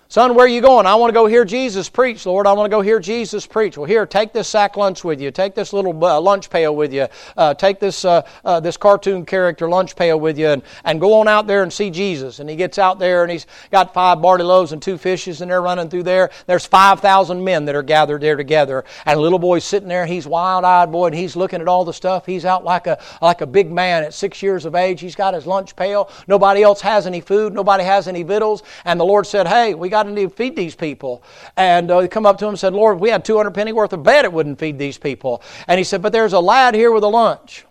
[0.08, 0.86] Son, where are you going?
[0.86, 2.46] I want to go hear Jesus preach, Lord.
[2.46, 3.76] I want to go hear Jesus preach.
[3.76, 5.32] Well, here, take this sack lunch with you.
[5.32, 7.08] Take this little uh, lunch pail with you.
[7.36, 11.16] Uh, take this uh, uh, this cartoon character lunch pail with you, and, and go
[11.16, 12.38] on out there and see Jesus.
[12.38, 15.50] And he gets out there, and he's got five barley loaves and two fishes, and
[15.50, 16.30] they're running through there.
[16.46, 20.06] There's five thousand men that are gathered there together, and little boy's sitting there.
[20.06, 22.28] He's wild-eyed, boy, and he's looking at all the stuff.
[22.28, 25.02] He's out like a like a big man at six years of age.
[25.02, 26.12] He's got his lunch pail.
[26.28, 27.54] Nobody else has any food.
[27.54, 28.62] Nobody has any victuals.
[28.86, 31.24] And the Lord said, "Hey, we got to feed these people.
[31.56, 33.94] And uh, he come up to him and said, Lord, we had 200 penny worth
[33.94, 35.42] of bread, it wouldn't feed these people.
[35.68, 37.66] And he said, but there's a lad here with a lunch.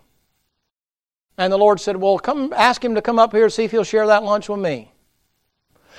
[1.37, 3.71] And the Lord said, well, come ask him to come up here and see if
[3.71, 4.91] he'll share that lunch with me.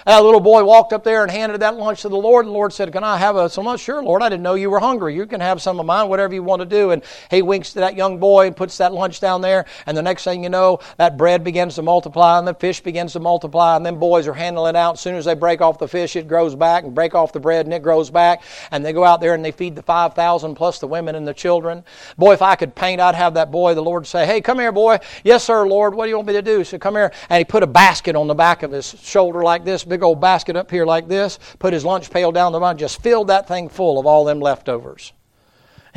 [0.04, 2.58] That little boy walked up there and handed that lunch to the Lord, and the
[2.58, 3.80] Lord said, Can I have a, some lunch?
[3.80, 5.14] Sure, Lord, I didn't know you were hungry.
[5.14, 6.90] You can have some of mine, whatever you want to do.
[6.90, 10.02] And he winks to that young boy and puts that lunch down there, and the
[10.02, 13.76] next thing you know, that bread begins to multiply, and the fish begins to multiply,
[13.76, 14.94] and then boys are handling it out.
[14.94, 17.40] As soon as they break off the fish, it grows back, and break off the
[17.40, 18.42] bread, and it grows back.
[18.70, 21.34] And they go out there and they feed the 5,000 plus the women and the
[21.34, 21.84] children.
[22.18, 24.72] Boy, if I could paint, I'd have that boy, the Lord say, Hey, come here,
[24.72, 24.98] boy.
[25.24, 25.94] Yes, sir, Lord.
[25.94, 26.64] What do you want me to do?
[26.64, 27.12] So come here.
[27.28, 30.20] And he put a basket on the back of his shoulder like this, big old
[30.20, 33.48] basket up here like this, put his lunch pail down the line, just filled that
[33.48, 35.12] thing full of all them leftovers.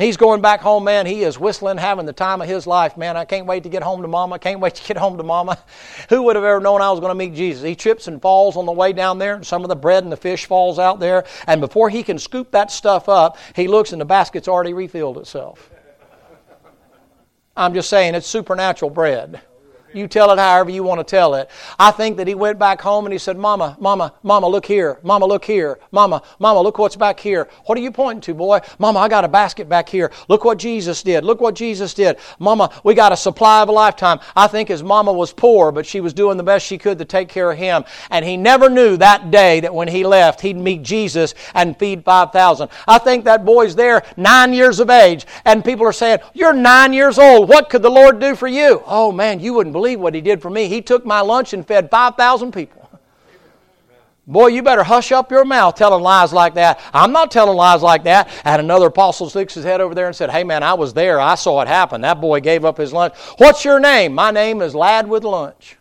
[0.00, 1.04] He's going back home, man.
[1.04, 3.18] He is whistling, having the time of his life, man.
[3.18, 4.38] I can't wait to get home to mama.
[4.38, 5.58] Can't wait to get home to mama.
[6.08, 7.62] Who would have ever known I was going to meet Jesus?
[7.62, 10.10] He trips and falls on the way down there, and some of the bread and
[10.10, 11.24] the fish falls out there.
[11.46, 15.18] And before he can scoop that stuff up, he looks and the basket's already refilled
[15.18, 15.70] itself.
[17.56, 19.42] I'm just saying, it's supernatural bread.
[19.92, 21.50] You tell it however you want to tell it.
[21.78, 24.98] I think that he went back home and he said, Mama, Mama, Mama, look here.
[25.02, 25.78] Mama, look here.
[25.90, 27.48] Mama, Mama, look what's back here.
[27.66, 28.60] What are you pointing to, boy?
[28.78, 30.12] Mama, I got a basket back here.
[30.28, 31.24] Look what Jesus did.
[31.24, 32.18] Look what Jesus did.
[32.38, 34.20] Mama, we got a supply of a lifetime.
[34.36, 37.04] I think his mama was poor, but she was doing the best she could to
[37.04, 37.84] take care of him.
[38.10, 42.04] And he never knew that day that when he left, he'd meet Jesus and feed
[42.04, 42.68] 5,000.
[42.86, 46.92] I think that boy's there, nine years of age, and people are saying, You're nine
[46.92, 47.48] years old.
[47.48, 48.82] What could the Lord do for you?
[48.86, 50.68] Oh, man, you wouldn't believe what he did for me.
[50.68, 52.80] He took my lunch and fed 5,000 people.
[54.26, 56.80] Boy, you better hush up your mouth telling lies like that.
[56.94, 58.30] I'm not telling lies like that.
[58.44, 61.18] And another apostle sticks his head over there and said, Hey man, I was there.
[61.18, 62.02] I saw it happen.
[62.02, 63.14] That boy gave up his lunch.
[63.38, 64.14] What's your name?
[64.14, 65.78] My name is Lad with Lunch.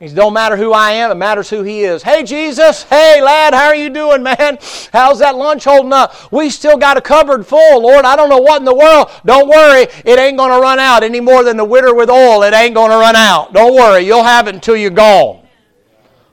[0.00, 2.02] It don't matter who I am, it matters who he is.
[2.02, 4.58] Hey Jesus, hey lad, how are you doing, man?
[4.94, 6.32] How's that lunch holding up?
[6.32, 8.06] We still got a cupboard full, Lord.
[8.06, 9.10] I don't know what in the world.
[9.26, 12.42] Don't worry, it ain't going to run out any more than the witter with oil.
[12.44, 13.52] It ain't going to run out.
[13.52, 15.46] Don't worry, you'll have it until you're gone.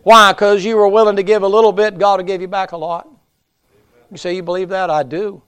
[0.04, 0.32] Why?
[0.32, 2.78] Because you were willing to give a little bit, God will give you back a
[2.78, 3.10] lot.
[4.10, 4.90] You say you believe that?
[4.90, 5.44] I do.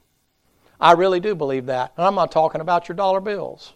[0.78, 1.94] I really do believe that.
[1.96, 3.76] And I'm not talking about your dollar bills.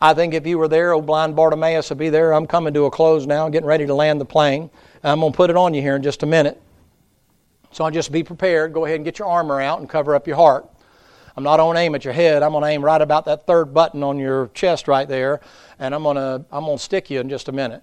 [0.00, 2.32] I think if you were there, old blind Bartimaeus would be there.
[2.32, 4.70] I'm coming to a close now, getting ready to land the plane.
[5.02, 6.60] I'm going to put it on you here in just a minute.
[7.72, 8.72] So I'll just be prepared.
[8.72, 10.68] Go ahead and get your armor out and cover up your heart.
[11.36, 12.42] I'm not going to aim at your head.
[12.42, 15.40] I'm going to aim right about that third button on your chest right there,
[15.78, 17.82] and I'm going to I'm going to stick you in just a minute.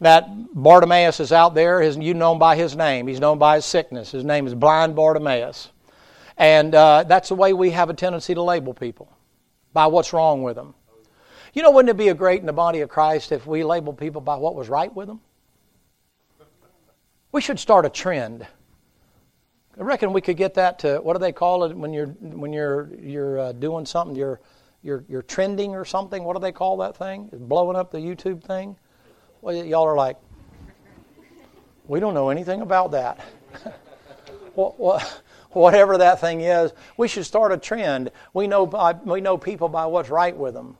[0.00, 1.80] That Bartimaeus is out there.
[1.80, 3.06] His, you know him by his name.
[3.06, 4.10] He's known by his sickness.
[4.10, 5.70] His name is blind Bartimaeus,
[6.36, 9.10] and uh, that's the way we have a tendency to label people
[9.74, 10.74] by what's wrong with them.
[11.52, 13.98] You know, wouldn't it be a great in the body of Christ if we labeled
[13.98, 15.20] people by what was right with them?
[17.30, 18.46] We should start a trend.
[19.78, 22.52] I reckon we could get that to what do they call it when you're when
[22.52, 24.40] you're you're uh, doing something you're
[24.82, 26.22] you're you're trending or something.
[26.22, 27.28] What do they call that thing?
[27.32, 28.76] blowing up the YouTube thing.
[29.40, 30.16] Well, y'all are like,
[31.86, 33.20] we don't know anything about that.
[34.54, 35.22] what, what,
[35.54, 38.10] whatever that thing is, we should start a trend.
[38.32, 40.78] We know, by, we know people by what's right with them.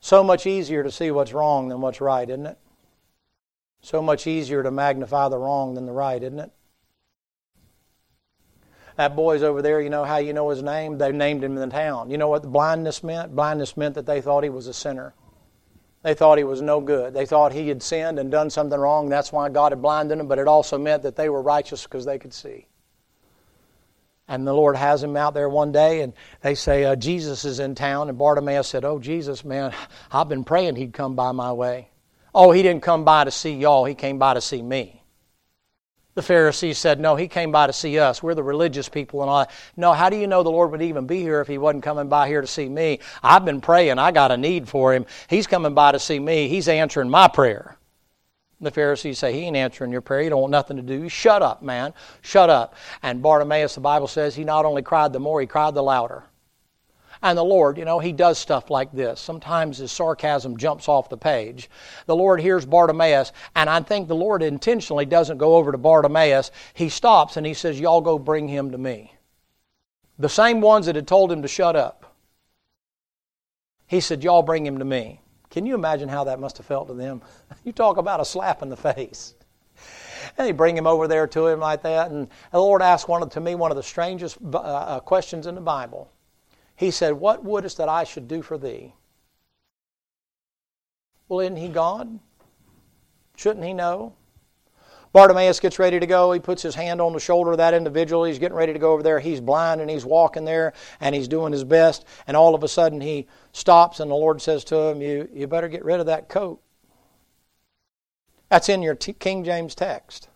[0.00, 2.58] So much easier to see what's wrong than what's right, isn't it?
[3.82, 6.50] So much easier to magnify the wrong than the right, isn't it?
[8.96, 10.98] That boy's over there, you know how you know his name?
[10.98, 12.10] They named him in the town.
[12.10, 13.34] You know what blindness meant?
[13.34, 15.14] Blindness meant that they thought he was a sinner.
[16.02, 17.14] They thought he was no good.
[17.14, 19.08] They thought he had sinned and done something wrong.
[19.08, 22.04] That's why God had blinded him, but it also meant that they were righteous because
[22.04, 22.66] they could see.
[24.26, 27.60] And the Lord has him out there one day, and they say, uh, Jesus is
[27.60, 28.08] in town.
[28.08, 29.72] And Bartimaeus said, Oh, Jesus, man,
[30.10, 31.90] I've been praying he'd come by my way.
[32.34, 35.01] Oh, he didn't come by to see y'all, he came by to see me.
[36.14, 38.22] The Pharisees said, No, he came by to see us.
[38.22, 39.50] We're the religious people and all that.
[39.76, 42.08] No, how do you know the Lord would even be here if he wasn't coming
[42.08, 42.98] by here to see me?
[43.22, 43.98] I've been praying.
[43.98, 45.06] I got a need for him.
[45.28, 46.48] He's coming by to see me.
[46.48, 47.76] He's answering my prayer.
[48.60, 50.22] The Pharisees say, He ain't answering your prayer.
[50.22, 51.08] You don't want nothing to do.
[51.08, 51.94] Shut up, man.
[52.20, 52.74] Shut up.
[53.02, 56.24] And Bartimaeus, the Bible says, he not only cried the more, he cried the louder.
[57.22, 59.20] And the Lord, you know, He does stuff like this.
[59.20, 61.70] Sometimes His sarcasm jumps off the page.
[62.06, 66.50] The Lord hears Bartimaeus, and I think the Lord intentionally doesn't go over to Bartimaeus.
[66.74, 69.14] He stops and He says, Y'all go bring him to me.
[70.18, 72.14] The same ones that had told him to shut up.
[73.86, 75.20] He said, Y'all bring him to me.
[75.50, 77.22] Can you imagine how that must have felt to them?
[77.64, 79.34] You talk about a slap in the face.
[80.36, 82.10] And they bring him over there to him like that.
[82.10, 85.46] And the Lord asked one of, to me one of the strangest uh, uh questions
[85.46, 86.10] in the Bible.
[86.82, 88.92] He said, What wouldest that I should do for thee?
[91.28, 92.18] Well, isn't he God?
[93.36, 94.14] Shouldn't he know?
[95.12, 96.32] Bartimaeus gets ready to go.
[96.32, 98.24] He puts his hand on the shoulder of that individual.
[98.24, 99.20] He's getting ready to go over there.
[99.20, 102.04] He's blind and he's walking there and he's doing his best.
[102.26, 105.46] And all of a sudden he stops and the Lord says to him, You, you
[105.46, 106.60] better get rid of that coat.
[108.48, 110.30] That's in your King James text.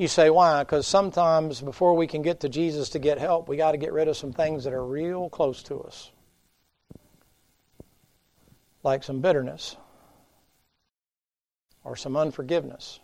[0.00, 0.62] You say, why?
[0.62, 3.92] Because sometimes before we can get to Jesus to get help, we got to get
[3.92, 6.10] rid of some things that are real close to us,
[8.82, 9.76] like some bitterness,
[11.84, 13.00] or some unforgiveness,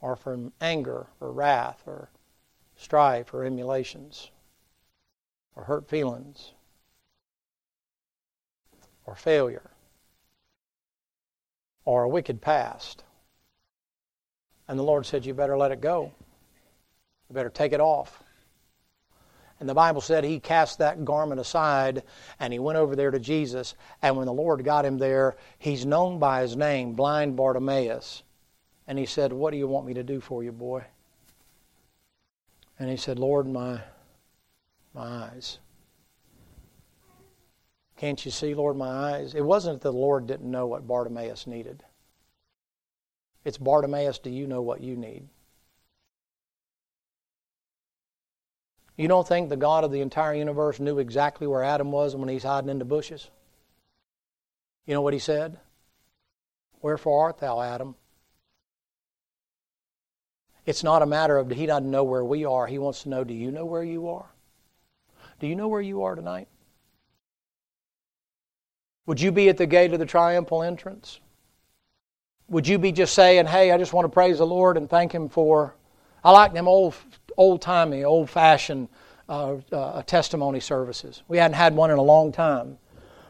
[0.00, 2.10] or from anger, or wrath, or
[2.76, 4.32] strife, or emulations,
[5.54, 6.54] or hurt feelings,
[9.04, 9.70] or failure,
[11.84, 13.04] or a wicked past
[14.68, 16.12] and the Lord said, You better let it go.
[17.28, 18.22] You better take it off.
[19.58, 22.02] And the Bible said he cast that garment aside
[22.38, 23.74] and he went over there to Jesus.
[24.02, 28.22] And when the Lord got him there, he's known by his name, blind Bartimaeus.
[28.86, 30.84] And he said, What do you want me to do for you, boy?
[32.78, 33.80] And he said, Lord, my,
[34.94, 35.58] my eyes.
[37.96, 39.34] Can't you see, Lord, my eyes?
[39.34, 41.82] It wasn't that the Lord didn't know what Bartimaeus needed.
[43.46, 45.28] It's Bartimaeus, do you know what you need?
[48.96, 52.28] You don't think the God of the entire universe knew exactly where Adam was when
[52.28, 53.30] he's hiding in the bushes?
[54.84, 55.60] You know what he said?
[56.82, 57.94] Wherefore art thou, Adam?
[60.64, 62.66] It's not a matter of he doesn't know where we are.
[62.66, 64.26] He wants to know, do you know where you are?
[65.38, 66.48] Do you know where you are tonight?
[69.06, 71.20] Would you be at the gate of the triumphal entrance?
[72.48, 75.12] Would you be just saying, hey, I just want to praise the Lord and thank
[75.12, 75.74] Him for.
[76.22, 76.94] I like them old,
[77.36, 78.88] old timey, old fashioned
[79.28, 81.22] uh, uh, testimony services.
[81.28, 82.78] We hadn't had one in a long time.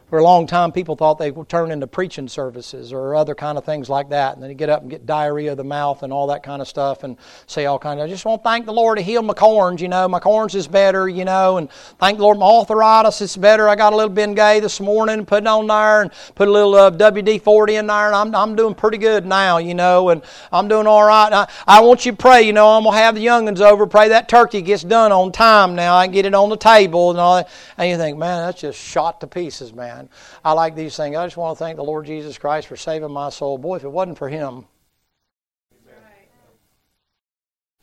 [0.09, 3.57] For a long time, people thought they would turn into preaching services or other kind
[3.57, 4.35] of things like that.
[4.35, 6.61] And then you get up and get diarrhea of the mouth and all that kind
[6.61, 9.03] of stuff and say all kind of, I just want to thank the Lord to
[9.03, 10.07] heal my corns, you know.
[10.07, 11.57] My corns is better, you know.
[11.57, 13.67] And thank the Lord, my arthritis is better.
[13.67, 16.51] I got a little Bengay this morning, and put it on there and put a
[16.51, 18.07] little uh, WD-40 in there.
[18.07, 20.07] And I'm, I'm doing pretty good now, you know.
[20.07, 20.21] And
[20.53, 21.33] I'm doing all right.
[21.33, 22.69] I, I want you to pray, you know.
[22.69, 23.85] I'm going to have the youngins over.
[23.85, 25.97] Pray that turkey gets done on time now.
[25.97, 27.49] I can get it on the table and all that.
[27.77, 29.96] And you think, man, that's just shot to pieces, man
[30.43, 31.15] I like these things.
[31.15, 33.57] I just want to thank the Lord Jesus Christ for saving my soul.
[33.57, 34.65] Boy, if it wasn't for Him,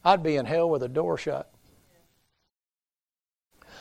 [0.04, 1.50] I'd be in hell with a door shut.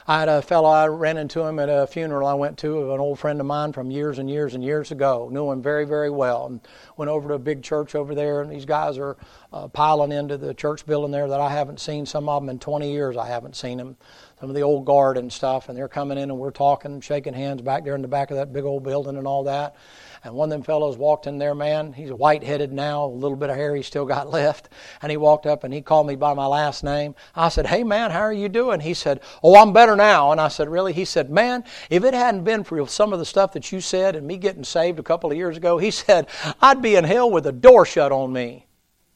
[0.05, 2.89] I had a fellow I ran into him at a funeral I went to of
[2.89, 5.29] an old friend of mine from years and years and years ago.
[5.31, 6.59] Knew him very, very well, and
[6.97, 8.41] went over to a big church over there.
[8.41, 9.15] And these guys are
[9.53, 12.05] uh, piling into the church building there that I haven't seen.
[12.05, 13.95] Some of them in 20 years I haven't seen them
[14.43, 17.33] some of the old guard and stuff, and they're coming in and we're talking, shaking
[17.33, 19.73] hands back there in the back of that big old building and all that.
[20.21, 21.93] And one of them fellows walked in there, man.
[21.93, 24.67] He's white headed now, a little bit of hair he still got left.
[25.01, 27.15] And he walked up and he called me by my last name.
[27.33, 28.81] I said, Hey, man, how are you doing?
[28.81, 30.33] He said, Oh, I'm better now.
[30.33, 30.91] And I said, Really?
[30.91, 34.17] He said, Man, if it hadn't been for some of the stuff that you said
[34.17, 36.27] and me getting saved a couple of years ago, he said,
[36.59, 38.67] I'd be in hell with the door shut on me.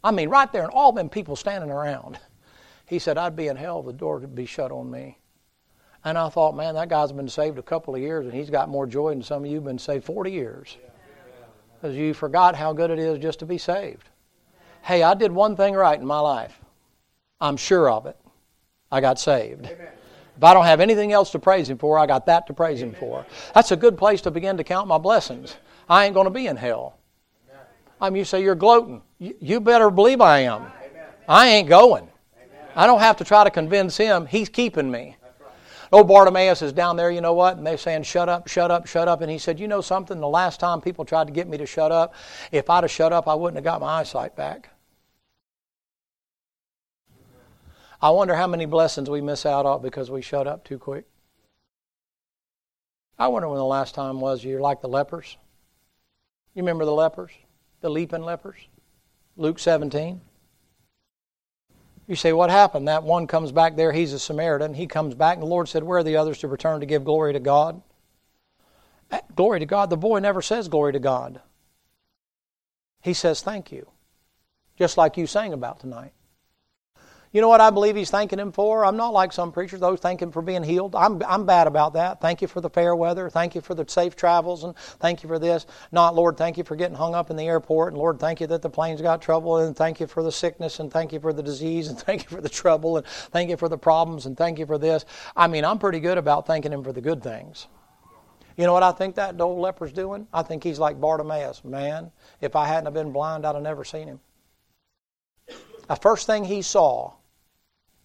[0.06, 2.18] I mean, right there, and all them people standing around.
[2.88, 5.20] He said, I'd be in hell if the door would be shut on me.
[6.04, 8.70] And I thought, man, that guy's been saved a couple of years and he's got
[8.70, 10.78] more joy than some of you have been saved 40 years.
[11.80, 14.10] Because you forgot how good it is just to be saved.
[14.82, 16.58] Hey, I did one thing right in my life.
[17.42, 18.18] I'm sure of it.
[18.90, 19.66] I got saved.
[19.66, 22.82] If I don't have anything else to praise Him for, I got that to praise
[22.82, 23.26] Him for.
[23.54, 25.58] That's a good place to begin to count my blessings.
[25.90, 26.98] I ain't going to be in hell.
[28.00, 29.02] I mean, you say you're gloating.
[29.20, 30.68] You better believe I am.
[31.28, 32.08] I ain't going.
[32.78, 34.28] I don't have to try to convince Him.
[34.28, 35.18] He's keeping me.
[35.92, 37.58] Old Bartimaeus is down there, you know what?
[37.58, 39.22] And they're saying, shut up, shut up, shut up.
[39.22, 40.20] And he said, you know something?
[40.20, 42.14] The last time people tried to get me to shut up,
[42.52, 44.70] if I'd have shut up, I wouldn't have got my eyesight back.
[48.00, 51.06] I wonder how many blessings we miss out on because we shut up too quick.
[53.18, 55.38] I wonder when the last time was you're like the lepers.
[56.54, 57.32] You remember the lepers?
[57.82, 58.58] The leaping lepers?
[59.36, 60.22] Luke 17.
[62.08, 62.88] You say, what happened?
[62.88, 64.74] That one comes back there, he's a Samaritan.
[64.74, 67.03] He comes back, and the Lord said, Where are the others to return to give
[67.03, 67.82] glory to God?
[69.12, 69.89] Eh, glory to God.
[69.89, 71.41] The boy never says glory to God.
[73.01, 73.89] He says thank you,
[74.78, 76.14] just like you sang about tonight.
[77.34, 78.86] You know what I believe he's thanking him for?
[78.86, 80.96] I'm not like some preachers, those thank him for being healed.
[80.96, 82.22] I'm, I'm bad about that.
[82.22, 83.30] Thank you for the fair weather.
[83.30, 84.64] Thank you for the safe travels.
[84.64, 85.66] And thank you for this.
[85.92, 87.94] Not, Lord, thank you for getting hung up in the airport.
[87.94, 89.58] And Lord, thank you that the plane's got trouble.
[89.58, 90.80] And thank you for the sickness.
[90.80, 91.90] And thank you for the disease.
[91.90, 92.98] And thank you for the trouble.
[92.98, 94.26] And thank you for the problems.
[94.26, 95.04] And thank you for this.
[95.36, 97.68] I mean, I'm pretty good about thanking him for the good things.
[98.56, 100.28] You know what I think that old leper's doing?
[100.34, 101.64] I think he's like Bartimaeus.
[101.64, 102.12] Man,
[102.42, 104.20] if I hadn't have been blind, I'd have never seen him.
[105.88, 107.14] The first thing he saw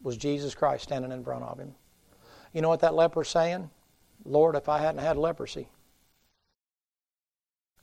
[0.03, 1.74] was Jesus Christ standing in front of him.
[2.53, 3.70] You know what that leper's saying?
[4.24, 5.68] Lord, if I hadn't had leprosy,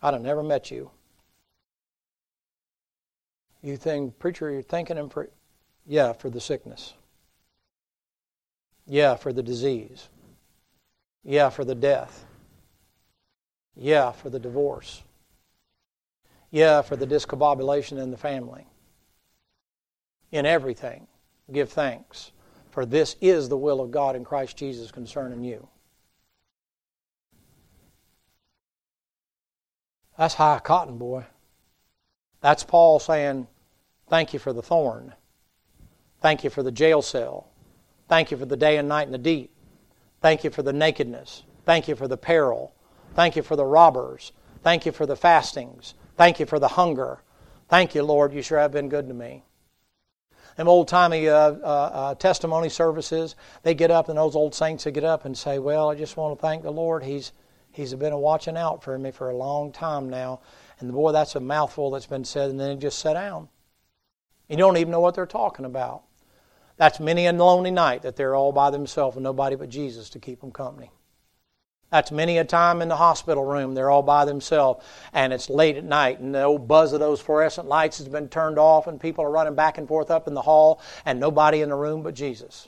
[0.02, 0.90] I'd have never met you.
[3.62, 5.30] You think, preacher, you're thanking him for,
[5.86, 6.94] yeah, for the sickness.
[8.88, 10.08] Yeah, for the disease.
[11.26, 12.26] Yeah, for the death.
[13.76, 15.04] Yeah, for the divorce.
[16.52, 18.66] Yeah, for the discombobulation in the family.
[20.32, 21.08] In everything
[21.52, 22.32] give thanks,
[22.72, 25.68] for this is the will of God in Christ Jesus concerning you.
[30.18, 31.26] That's high cotton, boy.
[32.42, 33.48] That's Paul saying,
[34.08, 35.14] Thank you for the thorn.
[36.22, 37.48] Thank you for the jail cell.
[38.08, 39.52] Thank you for the day and night in the deep.
[40.22, 41.44] Thank you for the nakedness.
[41.66, 42.74] Thank you for the peril.
[43.14, 44.32] Thank you for the robbers.
[44.64, 45.94] Thank you for the fastings.
[46.18, 47.20] Thank you for the hunger.
[47.70, 48.34] Thank you, Lord.
[48.34, 49.44] You sure have been good to me
[50.60, 54.84] them old timey uh, uh, uh, testimony services, they get up and those old saints
[54.84, 57.04] they get up and say, "Well, I just want to thank the Lord.
[57.04, 57.32] He's
[57.72, 60.42] He's been watching out for me for a long time now."
[60.80, 63.48] And boy, that's a mouthful that's been said, and then they just sit down.
[64.50, 66.04] You don't even know what they're talking about.
[66.76, 70.20] That's many a lonely night that they're all by themselves and nobody but Jesus to
[70.20, 70.92] keep them company.
[71.92, 73.74] That's many a time in the hospital room.
[73.74, 77.20] They're all by themselves, and it's late at night, and the old buzz of those
[77.20, 80.36] fluorescent lights has been turned off, and people are running back and forth up in
[80.36, 82.68] the hall, and nobody in the room but Jesus.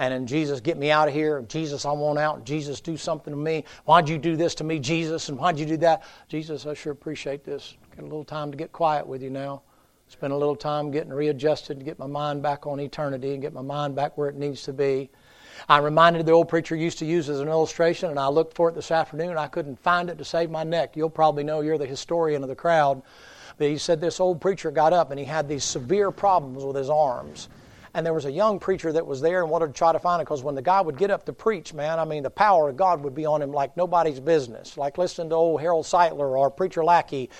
[0.00, 1.42] And then Jesus, get me out of here.
[1.48, 2.44] Jesus, I want out.
[2.44, 3.64] Jesus, do something to me.
[3.84, 5.28] Why'd you do this to me, Jesus?
[5.28, 6.04] And why'd you do that?
[6.28, 7.76] Jesus, I sure appreciate this.
[7.96, 9.62] Get a little time to get quiet with you now.
[10.06, 13.52] Spend a little time getting readjusted to get my mind back on eternity and get
[13.52, 15.10] my mind back where it needs to be.
[15.68, 18.68] I'm reminded the old preacher used to use as an illustration, and I looked for
[18.68, 19.38] it this afternoon.
[19.38, 20.96] I couldn't find it to save my neck.
[20.96, 23.02] You'll probably know you're the historian of the crowd.
[23.56, 26.76] But he said this old preacher got up and he had these severe problems with
[26.76, 27.48] his arms
[27.94, 30.20] and there was a young preacher that was there and wanted to try to find
[30.20, 32.68] it because when the guy would get up to preach, man, I mean, the power
[32.68, 34.76] of God would be on him like nobody's business.
[34.76, 37.30] Like listening to old Harold Sightler or Preacher Lackey,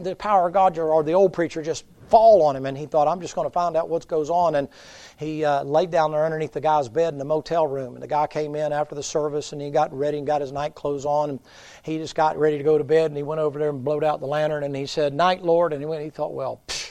[0.00, 2.66] the power of God or the old preacher just fall on him.
[2.66, 4.56] And he thought, I'm just going to find out what goes on.
[4.56, 4.68] And
[5.16, 7.94] he uh, laid down there underneath the guy's bed in the motel room.
[7.94, 10.52] And the guy came in after the service and he got ready and got his
[10.52, 11.30] night clothes on.
[11.30, 11.40] And
[11.82, 13.10] he just got ready to go to bed.
[13.10, 14.64] And he went over there and blowed out the lantern.
[14.64, 15.72] And he said, Night, Lord.
[15.72, 16.90] And he went, he thought, well, psh,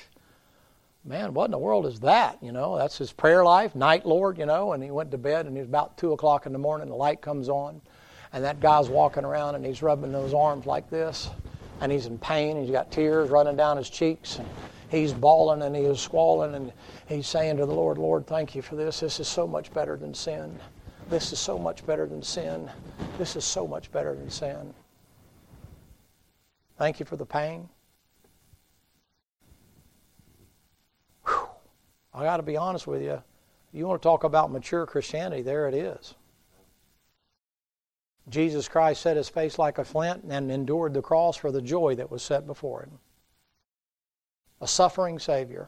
[1.05, 2.41] man, what in the world is that?
[2.41, 4.73] You know, that's his prayer life, night Lord, you know.
[4.73, 6.95] And he went to bed, and it was about 2 o'clock in the morning, the
[6.95, 7.81] light comes on,
[8.31, 11.29] and that guy's walking around, and he's rubbing those arms like this,
[11.81, 14.47] and he's in pain, and he's got tears running down his cheeks, and
[14.93, 16.71] he's bawling, and he is squalling, and
[17.07, 18.99] he's saying to the Lord, Lord, thank you for this.
[18.99, 20.59] This is so much better than sin.
[21.09, 22.69] This is so much better than sin.
[23.17, 24.73] This is so much better than sin.
[26.77, 27.67] Thank you for the pain.
[31.25, 33.21] I got to be honest with you.
[33.71, 36.13] You want to talk about mature Christianity, there it is.
[38.29, 41.95] Jesus Christ set his face like a flint and endured the cross for the joy
[41.95, 42.99] that was set before him.
[44.63, 45.67] A suffering Savior,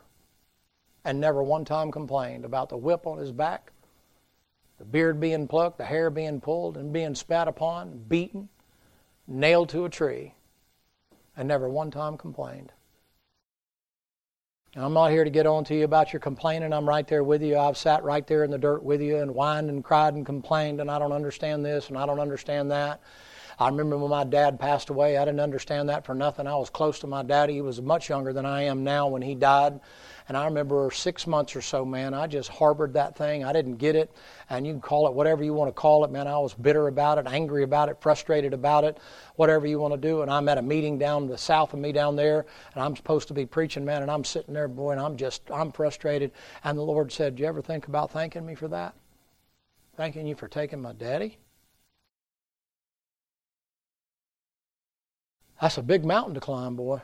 [1.04, 3.74] and never one time complained about the whip on his back,
[4.78, 8.48] the beard being plucked, the hair being pulled, and being spat upon, beaten,
[9.28, 10.34] nailed to a tree,
[11.36, 12.72] and never one time complained.
[14.78, 16.72] I'm not here to get on to you about your complaining.
[16.72, 17.58] I'm right there with you.
[17.58, 20.80] I've sat right there in the dirt with you and whined and cried and complained,
[20.80, 23.02] and I don't understand this and I don't understand that.
[23.58, 26.46] I remember when my dad passed away, I didn't understand that for nothing.
[26.46, 27.54] I was close to my daddy.
[27.54, 29.80] He was much younger than I am now when he died.
[30.28, 33.46] And I remember six months or so, man, I just harbored that thing.
[33.46, 34.12] I didn't get it.
[34.50, 36.28] And you can call it whatever you want to call it, man.
[36.28, 38.98] I was bitter about it, angry about it, frustrated about it,
[39.36, 40.24] whatever you want to do.
[40.24, 43.28] And I'm at a meeting down the south of me down there, and I'm supposed
[43.28, 46.32] to be preaching, man, and I'm sitting there, boy, and I'm just, I'm frustrated.
[46.64, 48.96] And the Lord said, Do you ever think about thanking me for that?
[49.96, 51.38] Thanking you for taking my daddy?
[55.62, 57.02] That's a big mountain to climb, boy.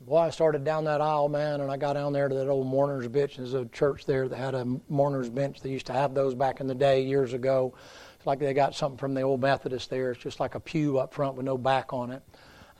[0.00, 2.66] Boy, I started down that aisle, man, and I got down there to that old
[2.66, 3.36] mourner's bench.
[3.36, 5.60] There's a church there that had a mourner's bench.
[5.60, 7.74] They used to have those back in the day, years ago.
[8.16, 10.12] It's like they got something from the old Methodist there.
[10.12, 12.22] It's just like a pew up front with no back on it.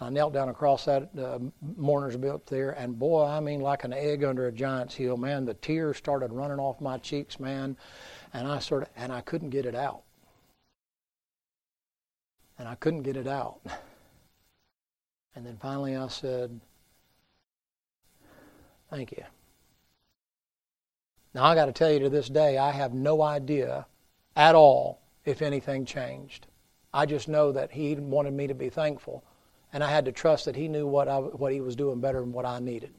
[0.01, 1.39] I knelt down across that uh,
[1.77, 5.47] mourner's bench there, and boy, I mean, like an egg under a giant's heel, man.
[5.47, 7.79] The tears started running off my cheeks, man,
[8.35, 10.03] and I sort of, and I couldn't get it out,
[12.59, 13.61] and I couldn't get it out.
[15.35, 16.61] And then finally, I said,
[18.89, 19.25] Thank you.
[21.35, 23.87] Now, I got to tell you to this day, I have no idea
[24.35, 26.47] at all if anything changed.
[26.95, 29.23] I just know that he wanted me to be thankful,
[29.73, 32.21] and I had to trust that he knew what, I, what he was doing better
[32.21, 32.95] than what I needed.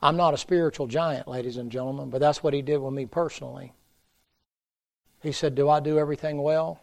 [0.00, 3.04] I'm not a spiritual giant, ladies and gentlemen, but that's what he did with me
[3.04, 3.74] personally.
[5.20, 6.80] He said, Do I do everything well?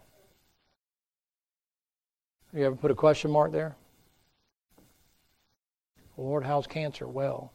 [2.54, 3.76] You ever put a question mark there?
[6.18, 7.08] Lord, how's cancer?
[7.08, 7.52] Well.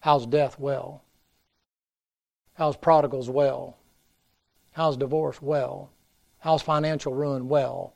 [0.00, 0.58] How's death?
[0.58, 1.02] Well.
[2.54, 3.30] How's prodigals?
[3.30, 3.76] Well.
[4.72, 5.40] How's divorce?
[5.40, 5.90] Well.
[6.38, 7.48] How's financial ruin?
[7.48, 7.94] Well.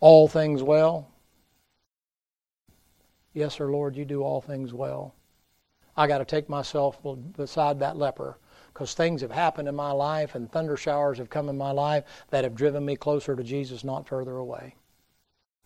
[0.00, 1.10] All things well?
[3.32, 5.14] Yes, sir, Lord, you do all things well.
[5.96, 6.98] I got to take myself
[7.36, 8.38] beside that leper
[8.78, 12.04] because things have happened in my life and thunder showers have come in my life
[12.30, 14.76] that have driven me closer to Jesus, not further away.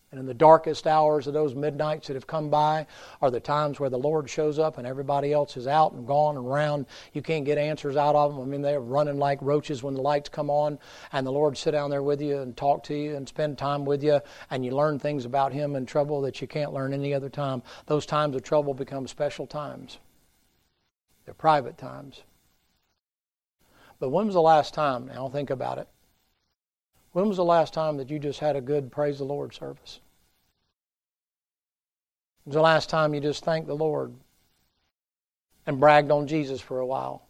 [0.09, 2.87] And in the darkest hours of those midnights that have come by
[3.21, 6.37] are the times where the Lord shows up and everybody else is out and gone
[6.37, 6.87] and around.
[7.13, 8.41] You can't get answers out of them.
[8.41, 10.79] I mean, they're running like roaches when the lights come on,
[11.11, 13.85] and the Lord sit down there with you and talk to you and spend time
[13.85, 17.13] with you, and you learn things about Him in trouble that you can't learn any
[17.13, 17.61] other time.
[17.85, 19.99] Those times of trouble become special times.
[21.25, 22.23] They're private times.
[24.03, 25.07] But when was the last time?
[25.07, 25.87] Now think about it.
[27.13, 30.01] When was the last time that you just had a good praise the Lord service?
[32.43, 34.13] When was the last time you just thanked the Lord
[35.65, 37.25] and bragged on Jesus for a while?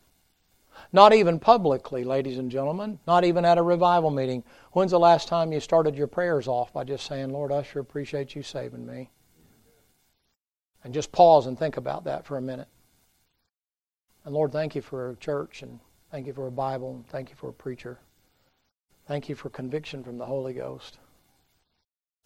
[0.92, 4.44] Not even publicly, ladies and gentlemen, not even at a revival meeting.
[4.72, 7.84] When's the last time you started your prayers off by just saying, Lord, I sure
[7.84, 9.12] appreciate you saving me?
[10.84, 12.68] And just pause and think about that for a minute.
[14.26, 15.80] And Lord, thank you for a church and
[16.14, 17.98] thank you for a Bible thank you for a preacher.
[19.08, 21.00] Thank you for conviction from the Holy Ghost.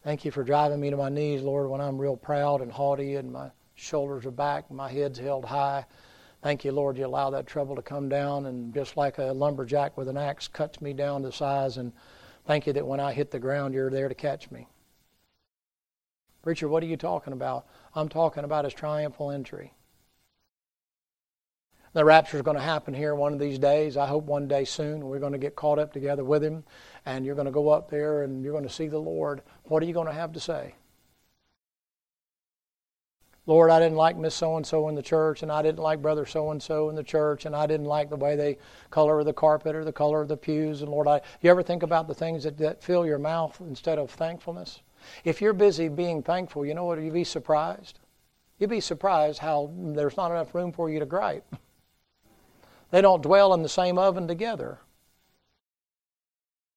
[0.03, 3.15] Thank you for driving me to my knees, Lord, when I'm real proud and haughty
[3.15, 5.85] and my shoulders are back, my head's held high.
[6.43, 9.97] Thank you, Lord, you allow that trouble to come down, and just like a lumberjack
[9.97, 11.77] with an axe cuts me down to size.
[11.77, 11.93] And
[12.45, 14.67] thank you that when I hit the ground, you're there to catch me.
[16.43, 17.67] Preacher, what are you talking about?
[17.95, 19.73] I'm talking about his triumphal entry.
[21.97, 23.97] The rapture is going to happen here one of these days.
[23.97, 25.07] I hope one day soon.
[25.07, 26.63] We're going to get caught up together with him,
[27.07, 29.41] and you're going to go up there and you're going to see the Lord.
[29.63, 30.75] What are you going to have to say?
[33.47, 35.99] Lord, I didn't like Miss So and so in the church, and I didn't like
[35.99, 38.59] Brother So and so in the church, and I didn't like the way they
[38.91, 40.83] color the carpet or the color of the pews.
[40.83, 43.97] And Lord, I, you ever think about the things that, that fill your mouth instead
[43.97, 44.81] of thankfulness?
[45.23, 47.01] If you're busy being thankful, you know what?
[47.01, 47.97] You'd be surprised.
[48.59, 51.55] You'd be surprised how there's not enough room for you to gripe.
[52.91, 54.79] They don't dwell in the same oven together.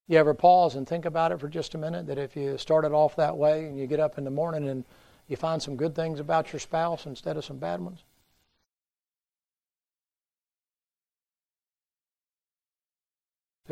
[0.07, 2.91] You ever pause and think about it for just a minute that if you started
[2.91, 4.83] off that way and you get up in the morning and
[5.27, 8.03] you find some good things about your spouse instead of some bad ones?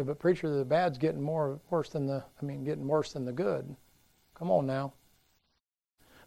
[0.06, 3.34] but preacher, the bad's getting more worse than the I mean getting worse than the
[3.34, 3.76] good.
[4.34, 4.94] Come on now.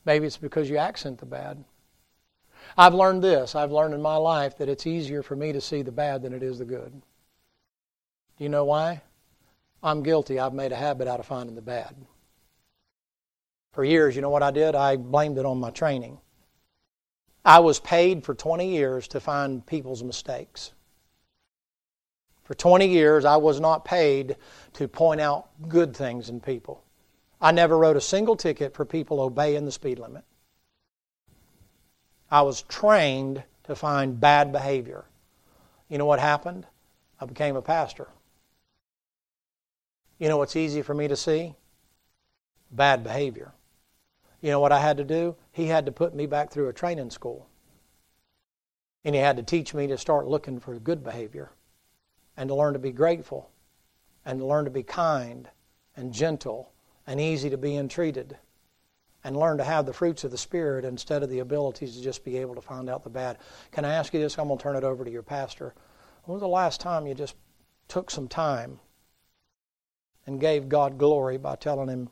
[0.04, 1.64] Maybe it's because you accent the bad.
[2.76, 3.54] I've learned this.
[3.54, 6.32] I've learned in my life that it's easier for me to see the bad than
[6.32, 6.92] it is the good.
[8.38, 9.02] Do you know why?
[9.82, 10.38] I'm guilty.
[10.38, 11.94] I've made a habit out of finding the bad.
[13.72, 14.74] For years, you know what I did?
[14.74, 16.18] I blamed it on my training.
[17.44, 20.72] I was paid for 20 years to find people's mistakes.
[22.44, 24.36] For 20 years, I was not paid
[24.74, 26.84] to point out good things in people.
[27.40, 30.24] I never wrote a single ticket for people obeying the speed limit.
[32.32, 35.04] I was trained to find bad behavior.
[35.90, 36.66] You know what happened?
[37.20, 38.08] I became a pastor.
[40.18, 41.54] You know what's easy for me to see?
[42.70, 43.52] Bad behavior.
[44.40, 45.36] You know what I had to do?
[45.52, 47.48] He had to put me back through a training school.
[49.04, 51.52] And he had to teach me to start looking for good behavior
[52.38, 53.50] and to learn to be grateful
[54.24, 55.50] and to learn to be kind
[55.96, 56.72] and gentle
[57.06, 58.38] and easy to be entreated
[59.24, 62.24] and learn to have the fruits of the Spirit instead of the abilities to just
[62.24, 63.38] be able to find out the bad.
[63.70, 64.38] Can I ask you this?
[64.38, 65.74] I'm going to turn it over to your pastor.
[66.24, 67.36] When was the last time you just
[67.88, 68.80] took some time
[70.26, 72.10] and gave God glory by telling Him,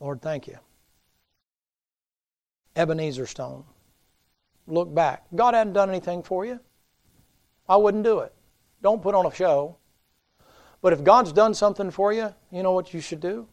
[0.00, 0.58] Lord, thank you?
[2.76, 3.64] Ebenezer Stone.
[4.66, 5.24] Look back.
[5.34, 6.60] God hadn't done anything for you.
[7.68, 8.32] I wouldn't do it.
[8.82, 9.76] Don't put on a show.
[10.80, 13.48] But if God's done something for you, you know what you should do?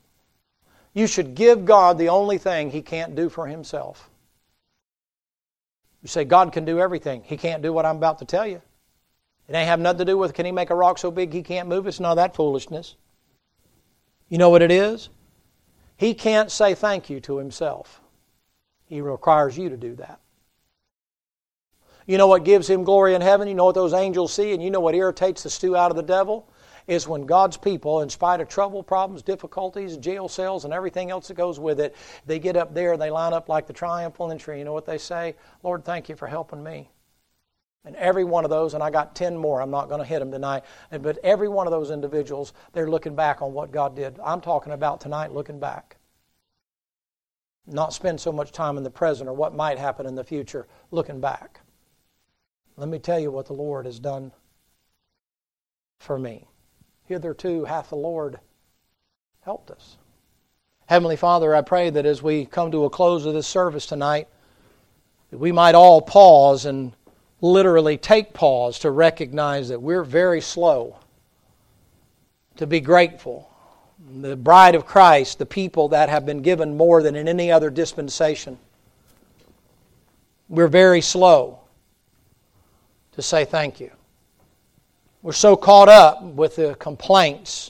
[0.94, 4.10] You should give God the only thing He can't do for Himself.
[6.02, 7.24] You say, God can do everything.
[7.24, 8.62] He can't do what I'm about to tell you.
[9.48, 11.44] It ain't have nothing to do with can He make a rock so big He
[11.44, 11.90] can't move it?
[11.90, 12.96] It's none of that foolishness.
[14.30, 15.10] You know what it is?
[15.98, 18.02] He can't say thank you to Himself.
[18.86, 20.20] He requires you to do that.
[22.08, 23.48] You know what gives Him glory in heaven?
[23.48, 24.54] You know what those angels see?
[24.54, 26.48] And you know what irritates the stew out of the devil?
[26.88, 31.28] Is when God's people, in spite of trouble, problems, difficulties, jail cells, and everything else
[31.28, 34.32] that goes with it, they get up there and they line up like the triumphal
[34.32, 34.60] entry.
[34.60, 35.36] You know what they say?
[35.64, 36.90] Lord, thank you for helping me.
[37.84, 40.20] And every one of those, and I got 10 more, I'm not going to hit
[40.20, 44.20] them tonight, but every one of those individuals, they're looking back on what God did.
[44.24, 45.98] I'm talking about tonight looking back.
[47.66, 50.68] Not spend so much time in the present or what might happen in the future,
[50.92, 51.62] looking back.
[52.78, 54.32] Let me tell you what the Lord has done
[56.00, 56.48] for me
[57.12, 58.40] hitherto hath the Lord
[59.42, 59.98] helped us.
[60.86, 64.28] Heavenly Father, I pray that as we come to a close of this service tonight,
[65.30, 66.94] that we might all pause and
[67.42, 70.98] literally take pause to recognize that we're very slow
[72.56, 73.50] to be grateful.
[74.22, 77.70] The bride of Christ, the people that have been given more than in any other
[77.70, 78.58] dispensation,
[80.48, 81.60] we're very slow
[83.14, 83.92] to say thank you.
[85.24, 87.70] We're so caught up with the complaints,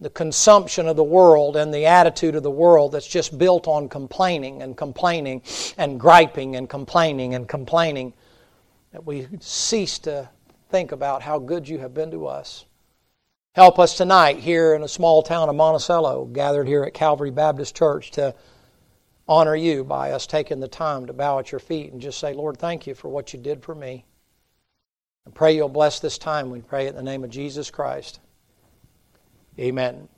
[0.00, 3.88] the consumption of the world, and the attitude of the world that's just built on
[3.88, 5.42] complaining and complaining
[5.76, 8.12] and griping and complaining and complaining
[8.92, 10.28] that we cease to
[10.70, 12.64] think about how good you have been to us.
[13.56, 17.74] Help us tonight here in a small town of Monticello, gathered here at Calvary Baptist
[17.74, 18.32] Church, to
[19.26, 22.34] honor you by us taking the time to bow at your feet and just say,
[22.34, 24.04] Lord, thank you for what you did for me.
[25.28, 26.50] I pray you'll bless this time.
[26.50, 28.18] We pray in the name of Jesus Christ.
[29.58, 30.08] Amen.